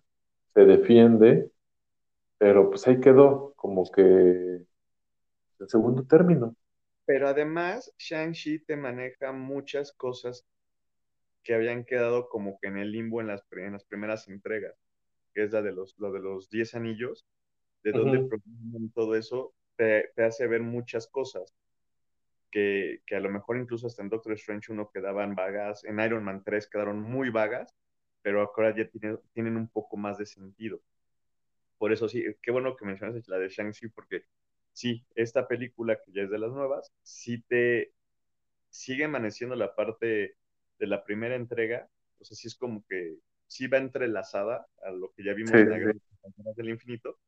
[0.54, 1.52] se defiende,
[2.38, 6.56] pero pues ahí quedó como que el segundo término.
[7.06, 10.46] Pero además, Shang-Chi te maneja muchas cosas
[11.50, 14.76] que habían quedado como que en el limbo en las, en las primeras entregas,
[15.34, 17.26] que es la de los, lo de los 10 anillos,
[17.82, 18.30] de donde
[18.94, 21.58] todo eso te, te, hace ver muchas cosas
[22.52, 26.44] que, a lo mejor incluso hasta en Doctor Strange 1 quedaban vagas, en Iron Man
[26.46, 27.76] 3 quedaron muy vagas,
[28.22, 28.88] pero ahora ya
[29.34, 30.80] tienen, un poco más de sentido.
[31.80, 34.26] Por eso sí, qué bueno que mencionas la de Shang-Chi, porque
[34.72, 37.92] sí, esta película que ya es de las nuevas, sí te
[38.70, 40.38] sigue amaneciendo la parte
[40.80, 41.88] de la primera entrega,
[42.20, 43.18] o sea, sí es como que
[43.48, 47.20] sí va entrelazada a lo que ya vimos en la del infinito,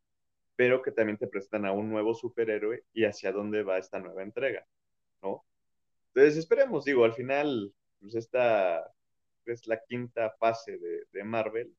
[0.55, 4.23] pero que también te presentan a un nuevo superhéroe y hacia dónde va esta nueva
[4.23, 4.65] entrega,
[5.21, 5.45] ¿no?
[6.13, 8.91] Entonces esperemos, digo, al final, pues esta
[9.45, 11.73] es la quinta fase de, de Marvel,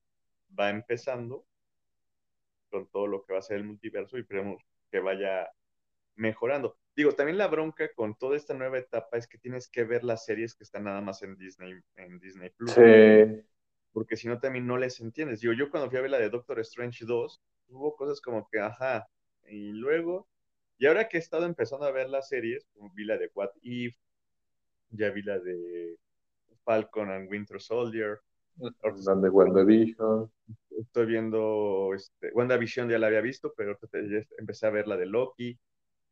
[0.57, 1.45] va empezando
[2.69, 4.61] con todo lo que va a ser el multiverso y esperemos
[4.91, 5.51] que vaya
[6.15, 6.77] mejorando.
[6.95, 10.25] Digo, también la bronca con toda esta nueva etapa es que tienes que ver las
[10.25, 12.71] series que están nada más en Disney, en Disney Plus.
[12.71, 13.43] Sí.
[13.91, 15.41] Porque si no, también no les entiendes.
[15.41, 18.59] Digo, yo cuando fui a ver la de Doctor Strange 2, hubo cosas como que,
[18.59, 19.07] ajá,
[19.47, 20.27] y luego,
[20.77, 23.51] y ahora que he estado empezando a ver las series, como vi la de What
[23.61, 23.95] If,
[24.89, 25.97] ya vi la de
[26.63, 28.19] Falcon and Winter Soldier,
[28.57, 30.31] la de WandaVision.
[30.79, 33.77] Estoy viendo, este, WandaVision ya la había visto, pero
[34.37, 35.57] empecé a ver la de Loki.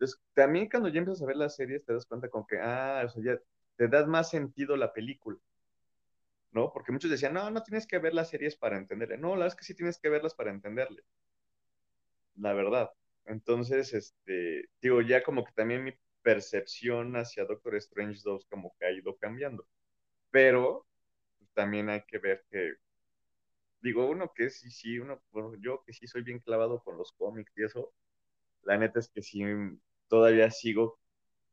[0.02, 3.04] Entonces, también cuando ya empiezas a ver las series, te das cuenta con que, ah,
[3.06, 3.40] o sea, ya
[3.76, 5.38] te das más sentido la película.
[6.52, 6.72] ¿No?
[6.74, 9.20] Porque muchos decían, no, no tienes que ver las series para entenderle.
[9.20, 11.04] No, la verdad es que sí tienes que verlas para entenderle.
[12.36, 12.90] La verdad.
[13.26, 15.94] Entonces, este, digo, ya como que también mi
[16.24, 19.68] percepción hacia Doctor Strange 2 como que ha ido cambiando.
[20.32, 20.88] Pero
[21.54, 22.74] también hay que ver que,
[23.82, 25.22] digo, uno que sí, sí, uno,
[25.60, 27.94] yo que sí soy bien clavado con los cómics y eso,
[28.64, 29.44] la neta es que sí,
[30.12, 31.00] todavía sigo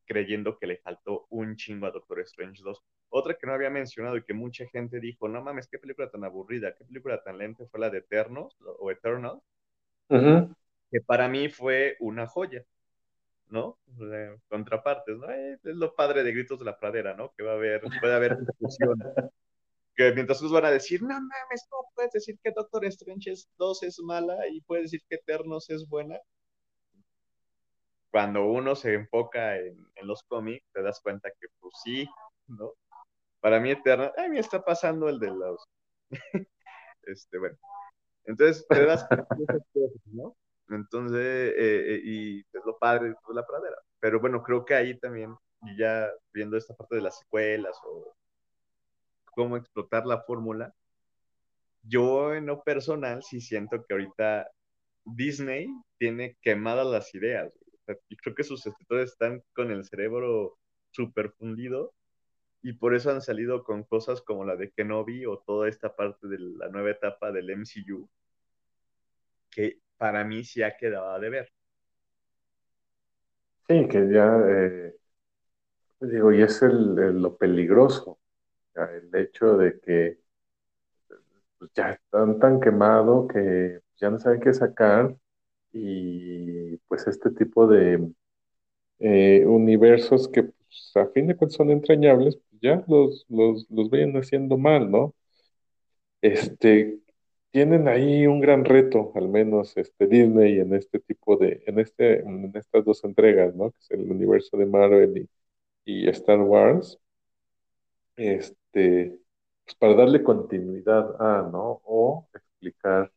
[0.04, 2.82] creyendo que le faltó un chingo a Doctor Strange 2.
[3.10, 6.24] Otra que no había mencionado y que mucha gente dijo, no mames, qué película tan
[6.24, 9.40] aburrida, qué película tan lenta fue la de Eternos o Eternal,
[10.08, 12.64] que para mí fue una joya,
[13.48, 13.78] ¿no?
[14.48, 15.30] contrapartes, ¿no?
[15.30, 17.32] Eh, es lo padre de Gritos de la Pradera, ¿no?
[17.36, 18.98] Que va a haber, puede haber discusión
[19.94, 23.82] que mientras unos van a decir, no mames, no puedes decir que Doctor Strange 2
[23.84, 26.18] es mala y puedes decir que Eternos es buena.
[28.18, 32.04] Cuando uno se enfoca en, los cómics, te das cuenta que pues sí,
[32.48, 32.72] ¿no?
[33.38, 35.64] Para mí Eternos, a mí está pasando el de los...
[37.02, 37.56] este, bueno.
[38.24, 39.28] Entonces, te das cuenta
[40.06, 40.36] ¿no?
[40.68, 41.20] Entonces,
[41.56, 43.76] eh, eh, y es lo padre de la pradera.
[44.00, 45.36] Pero bueno, creo que ahí también,
[45.78, 48.16] ya viendo esta parte de las secuelas o
[49.26, 50.74] cómo explotar la fórmula.
[51.84, 54.50] Yo en lo personal sí siento que ahorita
[55.04, 57.56] Disney tiene quemadas las ideas.
[58.08, 60.58] Y creo que sus escritores están con el cerebro
[60.90, 61.94] súper fundido
[62.62, 66.26] y por eso han salido con cosas como la de Kenobi o toda esta parte
[66.28, 68.08] de la nueva etapa del MCU
[69.50, 71.52] que para mí sí ha quedado de ver.
[73.68, 74.96] Sí, que ya, eh,
[76.00, 78.18] digo, y es lo peligroso,
[78.74, 80.20] el hecho de que
[81.58, 85.14] pues, ya están tan quemados que ya no saben qué sacar
[85.80, 88.10] y pues este tipo de
[89.00, 93.90] eh, universos que pues, a fin de cuentas son entrañables, pues, ya los, los, los
[93.90, 95.14] vayan haciendo mal, ¿no?
[96.20, 96.98] Este,
[97.50, 102.20] tienen ahí un gran reto, al menos este Disney en este tipo de, en este,
[102.20, 103.70] en estas dos entregas, ¿no?
[103.72, 105.28] Que es el universo de Marvel
[105.84, 106.98] y, y Star Wars.
[108.16, 109.18] Este,
[109.64, 111.80] pues para darle continuidad a, ¿no?
[111.84, 113.12] O explicar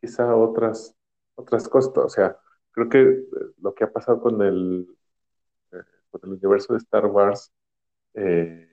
[0.00, 0.94] quizá otras,
[1.36, 1.96] otras cosas.
[1.96, 2.36] O sea,
[2.72, 3.26] creo que eh,
[3.60, 4.86] lo que ha pasado con el,
[5.72, 7.52] eh, con el universo de Star Wars
[8.14, 8.66] eh,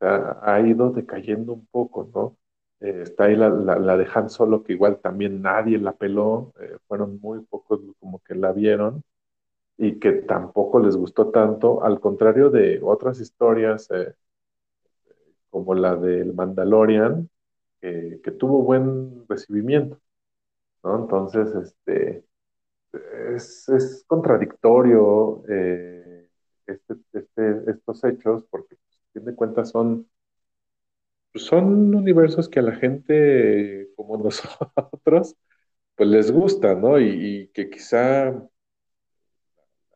[0.00, 2.36] ha ido decayendo un poco, ¿no?
[2.80, 6.54] está ahí la, la, de Han Solo, que igual también nadie la peló,
[6.88, 9.02] fueron muy pocos como que la vieron
[9.76, 13.88] y que tampoco les gustó tanto, al contrario de otras historias
[15.50, 17.28] como la del Mandalorian,
[17.80, 20.00] que tuvo buen recibimiento,
[20.82, 21.00] ¿no?
[21.00, 22.24] Entonces, este,
[23.34, 26.28] es, contradictorio eh,
[26.66, 30.08] este, este, estos hechos, porque, pues, a fin de cuentas, son,
[31.34, 35.36] son universos que a la gente como nosotros,
[35.96, 36.98] pues les gusta, ¿no?
[37.00, 38.34] y que quizá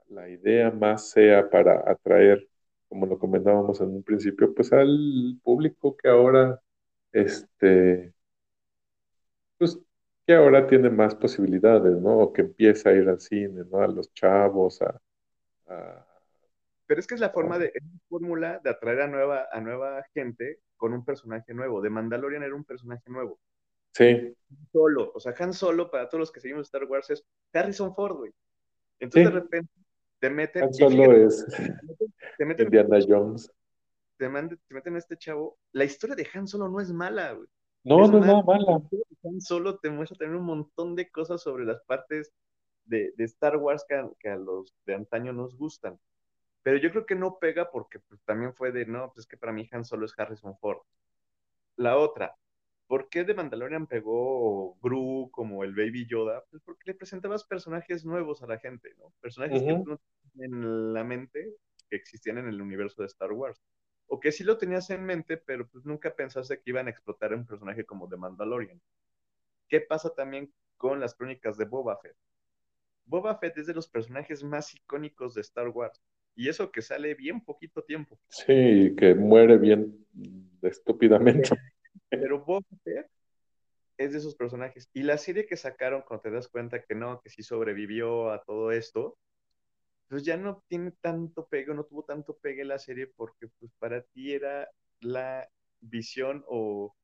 [0.08, 2.48] la idea más sea para atraer
[2.94, 6.60] como lo comentábamos en un principio, pues al público que ahora,
[7.12, 8.13] este, pues
[10.26, 12.18] que ahora tiene más posibilidades, ¿no?
[12.18, 13.78] O que empieza a ir al cine, ¿no?
[13.78, 15.00] A los chavos, a...
[16.86, 19.60] Pero es que es la forma de, es la fórmula de atraer a nueva, a
[19.60, 21.80] nueva gente con un personaje nuevo.
[21.80, 23.40] De Mandalorian era un personaje nuevo.
[23.92, 24.34] Sí.
[24.72, 28.16] Solo, o sea, Han Solo, para todos los que seguimos Star Wars, es Harrison Ford,
[28.16, 28.32] güey.
[28.98, 29.72] Entonces de repente
[30.18, 30.74] te meten.
[30.74, 31.46] Solo es.
[32.36, 33.50] Te meten, Indiana Jones.
[34.16, 35.58] Te, meten a este chavo.
[35.72, 37.48] La historia de Han Solo no es mala, güey.
[37.84, 38.82] No, no es nada mala.
[39.24, 42.32] Han Solo te muestra también un montón de cosas sobre las partes
[42.84, 45.98] de, de Star Wars que a, los de antaño nos gustan.
[46.62, 49.36] Pero yo creo que no pega porque pues, también fue de, no, pues es que
[49.36, 50.78] para mí Han Solo es Harrison Ford.
[51.76, 52.36] La otra,
[52.86, 56.44] ¿Por qué The Mandalorian pegó Gru como el Baby Yoda?
[56.50, 59.12] Pues porque le presentabas personajes nuevos a la gente, ¿no?
[59.20, 60.00] Personajes que no
[60.38, 61.54] en la mente
[61.88, 63.62] que existían en el universo de Star Wars.
[64.06, 67.32] O que sí lo tenías en mente, pero pues nunca pensaste que iban a explotar
[67.32, 68.80] un personaje como The Mandalorian.
[69.68, 72.16] ¿Qué pasa también con las crónicas de Boba Fett?
[73.06, 76.00] Boba Fett es de los personajes más icónicos de Star Wars.
[76.36, 78.18] Y eso que sale bien poquito tiempo.
[78.28, 80.06] Sí, que muere bien
[80.62, 81.50] estúpidamente.
[82.10, 83.08] Pero Boba Fett
[83.96, 84.88] es de esos personajes.
[84.92, 88.42] Y la serie que sacaron, cuando te das cuenta que no, que sí sobrevivió a
[88.42, 89.18] todo esto,
[90.14, 94.00] pues ya no tiene tanto pegue, no tuvo tanto pegue la serie porque pues para
[94.00, 95.50] ti era la
[95.80, 96.94] visión o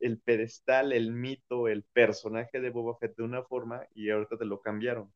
[0.00, 4.46] el pedestal, el mito, el personaje de Boba Fett de una forma y ahorita te
[4.46, 5.12] lo cambiaron.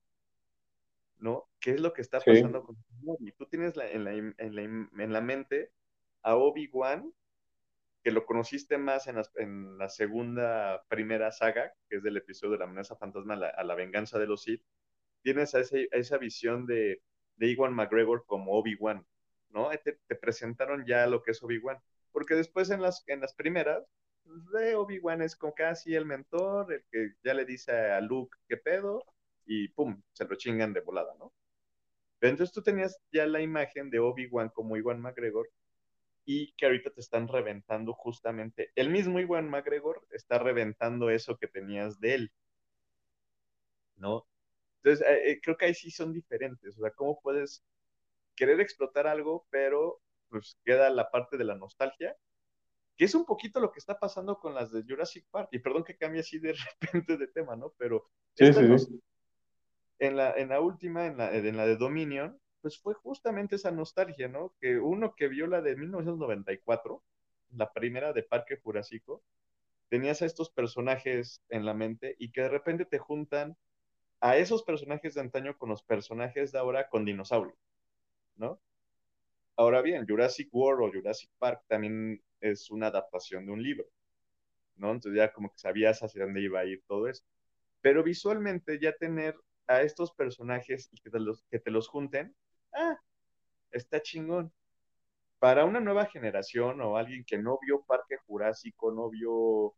[1.17, 1.49] ¿No?
[1.61, 2.77] ¿Qué es lo que está pasando con
[3.07, 3.33] Obi?
[3.33, 5.73] Tú tienes en, la, en, la, mente
[6.23, 7.11] a Obi-Wan,
[8.05, 12.65] que lo conociste más en la, segunda, primera saga, que es del episodio de la
[12.67, 14.63] amenaza fantasma a la, venganza de los Sith.
[15.23, 17.03] Tienes a, esa visión de,
[17.41, 19.05] de Iwan McGregor como Obi-Wan,
[19.49, 19.71] ¿no?
[19.71, 21.79] Te, presentaron ya lo que es Obi-Wan.
[22.13, 23.83] Porque después en las, en las primeras
[24.53, 28.59] de Obi-Wan es como casi el mentor, el que ya le dice a Luke qué
[28.59, 29.03] pedo,
[29.47, 31.33] y pum, se lo chingan de volada, ¿no?
[32.19, 35.49] Pero entonces tú tenías ya la imagen de Obi-Wan como Iwan McGregor,
[36.27, 41.49] y que ahorita te están reventando justamente, el mismo Iwan McGregor está reventando eso que
[41.49, 42.33] tenías de él,
[43.97, 44.27] ¿no?
[44.83, 47.63] Entonces, eh, eh, creo que ahí sí son diferentes, o sea, ¿cómo puedes
[48.35, 52.17] querer explotar algo, pero pues queda la parte de la nostalgia
[53.01, 55.49] que es un poquito lo que está pasando con las de Jurassic Park.
[55.53, 56.53] Y perdón que cambie así de
[56.83, 57.73] repente de tema, ¿no?
[57.79, 59.01] Pero sí, sí,
[59.99, 63.71] En, la, en la última, en la, en la de Dominion, pues fue justamente esa
[63.71, 64.53] nostalgia, ¿no?
[64.61, 67.03] Que uno que vio la de 1994,
[67.57, 69.23] la primera de Parque Jurásico,
[69.89, 73.57] tenías a estos personajes en la mente y que de repente te juntan
[74.21, 77.59] a esos personajes de antaño con los personajes de ahora con dinosaurios,
[78.37, 78.61] ¿no?
[79.57, 83.87] Ahora bien, Jurassic World o Jurassic Park también es una adaptación de un libro,
[84.77, 84.93] ¿no?
[84.93, 87.27] Entonces ya como que sabías hacia dónde iba a ir todo esto.
[87.81, 92.35] Pero visualmente ya tener a estos personajes y que te los, que te los junten,
[92.75, 92.99] ah,
[93.71, 94.53] está chingón.
[95.39, 99.75] Para una nueva generación o alguien que no vio Parque Jurásico, no vio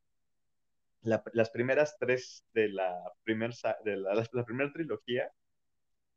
[1.02, 5.30] las primeras tres de la primera de la, la primera trilogía,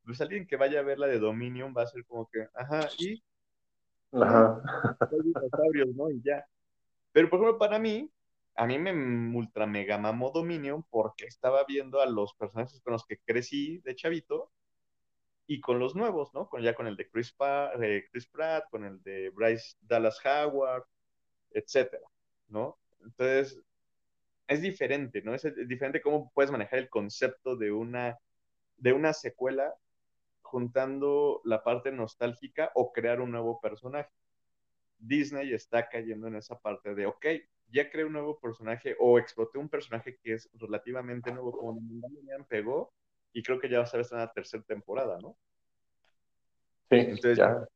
[0.05, 2.87] pues alguien que vaya a ver la de Dominion va a ser como que, ajá,
[2.99, 3.23] y
[4.21, 4.61] Ajá.
[5.95, 6.11] ¿no?
[6.11, 6.45] Y ya.
[7.11, 8.09] Pero, por ejemplo, para mí,
[8.55, 8.91] a mí me
[9.35, 13.95] ultra mega mamó Dominion porque estaba viendo a los personajes con los que crecí de
[13.95, 14.51] chavito
[15.47, 16.47] y con los nuevos, ¿no?
[16.47, 17.35] Con, ya con el de Chris,
[18.11, 20.85] Chris Pratt, con el de Bryce Dallas Howard,
[21.51, 22.07] etcétera,
[22.47, 22.77] ¿no?
[23.03, 23.61] Entonces,
[24.47, 25.33] es diferente, ¿no?
[25.33, 28.19] Es, es diferente cómo puedes manejar el concepto de una,
[28.77, 29.73] de una secuela
[30.41, 34.09] juntando la parte nostálgica o crear un nuevo personaje.
[34.97, 37.25] Disney está cayendo en esa parte de, ok,
[37.71, 42.43] ya creé un nuevo personaje o exploté un personaje que es relativamente nuevo, como me
[42.47, 42.93] pegó,
[43.33, 45.35] y creo que ya va a ser en la tercera temporada, ¿no?
[46.89, 47.67] Sí, Entonces ya.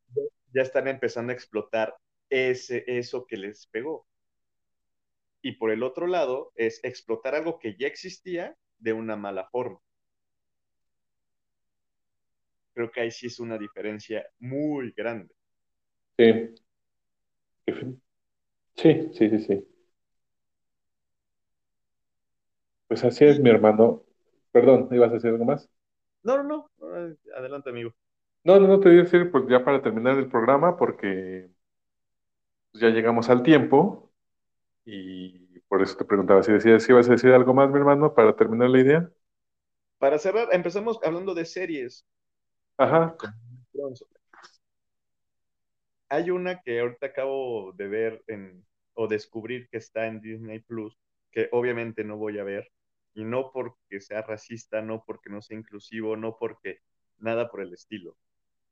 [0.54, 1.96] ya están empezando a explotar
[2.30, 4.08] ese, eso que les pegó.
[5.42, 9.80] Y por el otro lado, es explotar algo que ya existía de una mala forma
[12.80, 15.36] creo que ahí sí es una diferencia muy grande.
[16.18, 16.56] Sí.
[18.78, 19.68] Sí, sí, sí, sí.
[22.88, 24.04] Pues así es, mi hermano.
[24.52, 25.70] Perdón, ¿ibas a decir algo más?
[26.24, 26.70] No, no, no.
[27.36, 27.94] Adelante, amigo.
[28.46, 31.50] No, no, no, te iba a decir, pues ya para terminar el programa, porque
[32.74, 34.09] ya llegamos al tiempo
[34.92, 38.14] y por eso te preguntaba si decías si ibas a decir algo más, mi hermano,
[38.14, 39.12] para terminar la idea.
[40.00, 42.08] Para cerrar, empezamos hablando de series.
[42.78, 43.16] Ajá.
[46.10, 50.98] Hay una que ahorita acabo de ver en, o descubrir que está en Disney Plus,
[51.32, 52.72] que obviamente no voy a ver,
[53.14, 56.80] y no porque sea racista, no porque no sea inclusivo, no porque
[57.18, 58.18] nada por el estilo.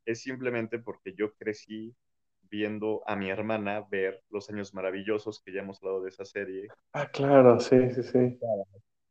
[0.06, 1.96] Es simplemente porque yo crecí
[2.50, 6.68] viendo a mi hermana ver Los Años Maravillosos, que ya hemos hablado de esa serie.
[6.94, 8.40] Ah, claro, sí, sí, sí.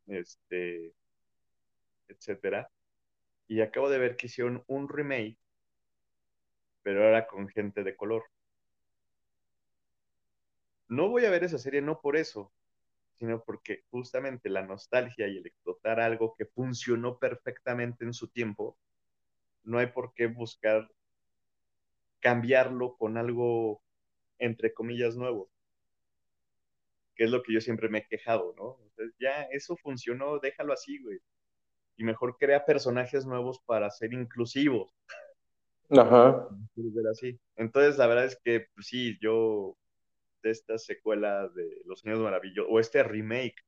[0.07, 0.93] Este,
[2.07, 2.69] etcétera
[3.47, 5.37] y acabo de ver que hicieron un remake,
[6.83, 8.23] pero ahora con gente de color.
[10.89, 12.51] No voy a ver esa serie no por eso,
[13.17, 18.77] sino porque justamente la nostalgia y el explotar algo que funcionó perfectamente en su tiempo,
[19.63, 20.89] no hay por qué buscar
[22.19, 23.81] cambiarlo con algo
[24.39, 25.49] entre comillas nuevo.
[27.15, 28.77] que es lo que yo siempre me he quejado, ¿no?
[28.83, 31.17] Entonces, ya eso funcionó, déjalo así, güey.
[31.97, 34.93] Y mejor crea personajes nuevos para ser inclusivos.
[35.89, 36.47] Ajá.
[37.11, 37.39] Así.
[37.55, 39.75] Entonces, la verdad es que, pues, sí, yo
[40.43, 43.65] de esta secuela de Los Años Maravillosos, o este remake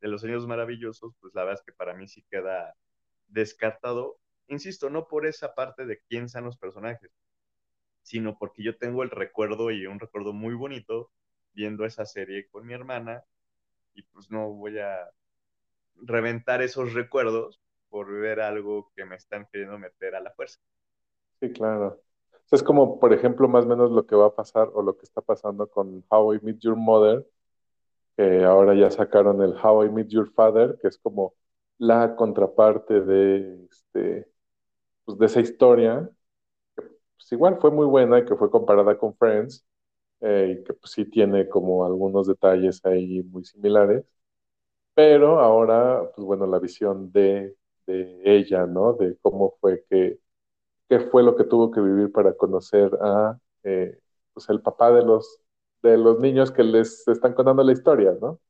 [0.00, 2.74] de Los Años Maravillosos, pues la verdad es que para mí sí queda
[3.26, 4.18] descartado.
[4.46, 7.10] Insisto, no por esa parte de quién son los personajes,
[8.08, 11.10] sino porque yo tengo el recuerdo y un recuerdo muy bonito
[11.52, 13.22] viendo esa serie con mi hermana
[13.92, 15.10] y pues no voy a
[15.94, 20.58] reventar esos recuerdos por ver algo que me están queriendo meter a la fuerza.
[21.38, 22.00] Sí, claro.
[22.50, 25.04] Es como, por ejemplo, más o menos lo que va a pasar o lo que
[25.04, 27.26] está pasando con How I Met Your Mother,
[28.16, 31.34] que ahora ya sacaron el How I Met Your Father, que es como
[31.76, 34.32] la contraparte de, este,
[35.04, 36.10] pues de esa historia,
[37.18, 39.66] pues igual fue muy buena y que fue comparada con Friends,
[40.20, 44.04] eh, y que pues sí tiene como algunos detalles ahí muy similares,
[44.94, 47.56] pero ahora, pues bueno, la visión de,
[47.86, 48.94] de ella, ¿no?
[48.94, 50.18] De cómo fue que,
[50.88, 53.98] qué fue lo que tuvo que vivir para conocer a, eh,
[54.34, 55.40] pues el papá de los,
[55.82, 58.40] de los niños que les están contando la historia, ¿no?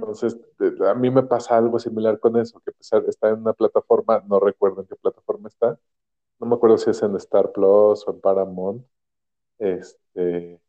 [0.00, 0.38] Entonces,
[0.86, 4.40] a mí me pasa algo similar con eso, que pesar está en una plataforma, no
[4.40, 5.78] recuerdo en qué plataforma está,
[6.40, 8.86] no me acuerdo si es en Star Plus o en Paramount,
[9.58, 10.60] este,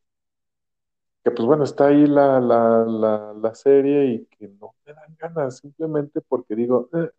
[1.24, 5.57] que pues bueno, está ahí la, la, la, serie y que no me dan ganas,
[5.59, 7.11] simplemente porque digo, eh,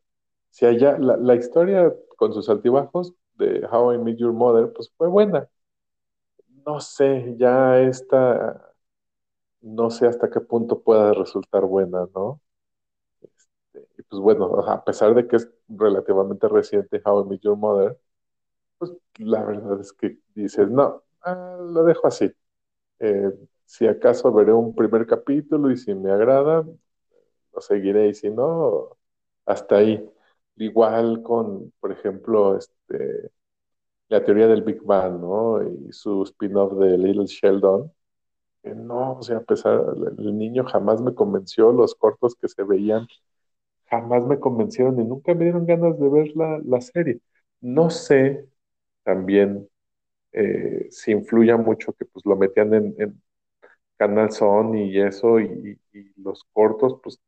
[0.50, 4.90] si allá, la, la, historia con sus altibajos de How I Met Your Mother, pues
[4.96, 5.48] fue buena.
[6.66, 8.72] No sé, ya esta,
[9.62, 12.40] no sé hasta qué punto pueda resultar buena, ¿no?
[13.22, 17.56] Este, y pues bueno, a pesar de que es relativamente reciente How I Met Your
[17.56, 17.98] Mother,
[18.82, 22.32] pues la verdad es que dices, no, ah, lo dejo así.
[22.98, 23.30] Eh,
[23.64, 26.64] si acaso veré un primer capítulo y si me agrada,
[27.54, 28.96] lo seguiré y si no,
[29.46, 30.04] hasta ahí.
[30.56, 33.30] Igual con, por ejemplo, este,
[34.08, 35.62] la teoría del Big Bang, ¿no?
[35.62, 37.92] Y su spin-off de Little Sheldon.
[38.64, 39.80] No, o sea, a pesar,
[40.18, 43.06] el niño jamás me convenció, los cortos que se veían
[43.92, 47.20] jamás me convencieron y nunca me dieron ganas de ver la, serie.
[47.60, 48.48] No sé
[49.04, 49.68] también
[50.32, 53.22] eh, si influya mucho que pues lo metían en
[54.02, 55.78] Canal Son y eso, y,
[56.16, 57.20] los cortos, pues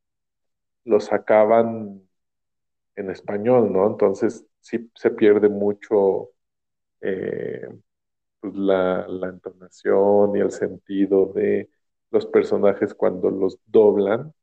[0.84, 2.02] los sacaban
[2.96, 3.86] en español, ¿no?
[3.86, 6.30] Entonces sí se pierde mucho
[7.00, 7.68] eh,
[8.40, 11.70] pues, la, la, entonación y el sentido de
[12.10, 14.34] los personajes cuando los doblan.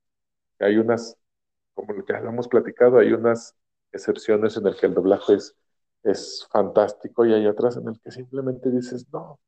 [0.59, 1.17] Hay unas,
[1.73, 3.55] como lo que hemos platicado, hay unas
[3.91, 5.55] excepciones en el que el doblaje es,
[6.03, 9.39] es fantástico y hay otras en el que simplemente dices, no, o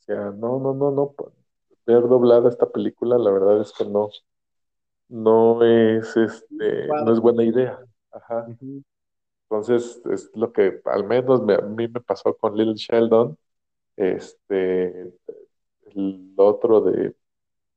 [0.00, 1.14] sea, no, no, no, no,
[1.86, 4.10] ver doblada esta película, la verdad es que no,
[5.08, 7.78] no es, este, no es buena idea.
[8.10, 8.46] Ajá.
[9.50, 13.38] Entonces, es lo que al menos a mí me pasó con Little Sheldon.
[13.96, 15.12] Este,
[15.86, 17.14] el otro de,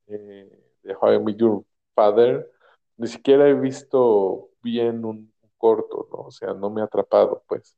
[0.07, 1.63] eh, de How I Met Your
[1.95, 2.51] Father,
[2.97, 6.27] ni siquiera he visto bien un, un, corto, ¿no?
[6.27, 7.77] O sea, no me ha atrapado, pues.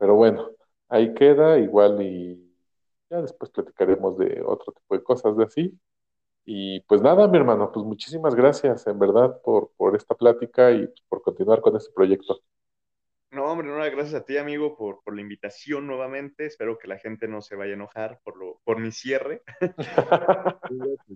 [0.00, 0.50] Pero bueno,
[0.88, 2.50] ahí queda, igual y
[3.10, 5.78] ya después platicaremos de otro tipo de cosas de así.
[6.46, 10.88] Y pues nada, mi hermano, pues muchísimas gracias en verdad por, por esta plática y
[11.06, 12.40] por continuar con este proyecto.
[13.30, 16.46] No, hombre, no, gracias a ti, amigo, por, por, la invitación nuevamente.
[16.46, 19.42] Espero que la gente no se vaya a enojar por, lo, por mi cierre.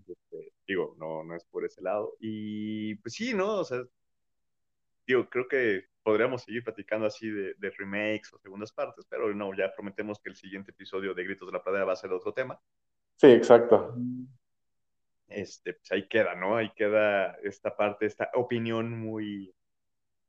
[0.07, 2.17] Este, digo, no, no es por ese lado.
[2.21, 3.61] Y pues sí, ¿no?
[3.61, 3.83] O sea,
[5.07, 9.75] digo, creo que podríamos seguir platicando así de, remakes o segundas partes, pero no, ya
[9.75, 12.61] prometemos que el siguiente episodio de Gritos de la Pradera va a ser otro tema.
[13.17, 13.97] Sí, exacto.
[15.27, 16.57] Este, pues ahí queda, ¿no?
[16.57, 19.53] Ahí queda esta parte, esta opinión muy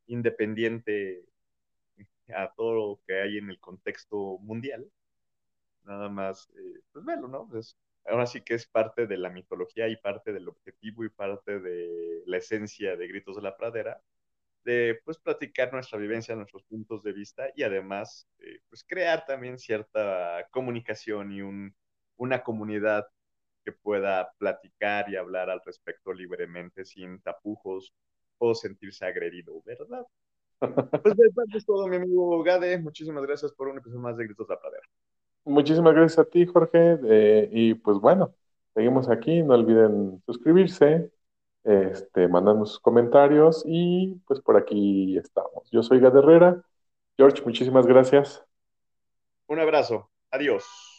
[0.07, 1.25] independiente
[2.33, 4.89] a todo lo que hay en el contexto mundial.
[5.83, 7.47] Nada más, eh, pues verlo, ¿no?
[7.49, 11.59] Pues ahora sí que es parte de la mitología y parte del objetivo y parte
[11.59, 14.01] de la esencia de Gritos de la Pradera,
[14.65, 19.59] de pues platicar nuestra vivencia, nuestros puntos de vista y además eh, pues crear también
[19.59, 21.75] cierta comunicación y un,
[22.17, 23.07] una comunidad
[23.63, 27.93] que pueda platicar y hablar al respecto libremente sin tapujos
[28.39, 30.05] o sentirse agredido, ¿verdad?
[31.03, 32.79] Pues de parte es todo, mi amigo Gade.
[32.79, 34.87] Muchísimas gracias por un episodio más de Gritos de la Pradera.
[35.43, 36.97] Muchísimas gracias a ti, Jorge.
[37.03, 38.33] Eh, y pues bueno,
[38.73, 39.43] seguimos aquí.
[39.43, 41.11] No olviden suscribirse,
[41.65, 42.27] este,
[42.65, 45.69] sus comentarios y pues por aquí estamos.
[45.71, 46.61] Yo soy Gad Herrera.
[47.17, 48.43] George, muchísimas gracias.
[49.47, 50.09] Un abrazo.
[50.31, 50.94] Adiós.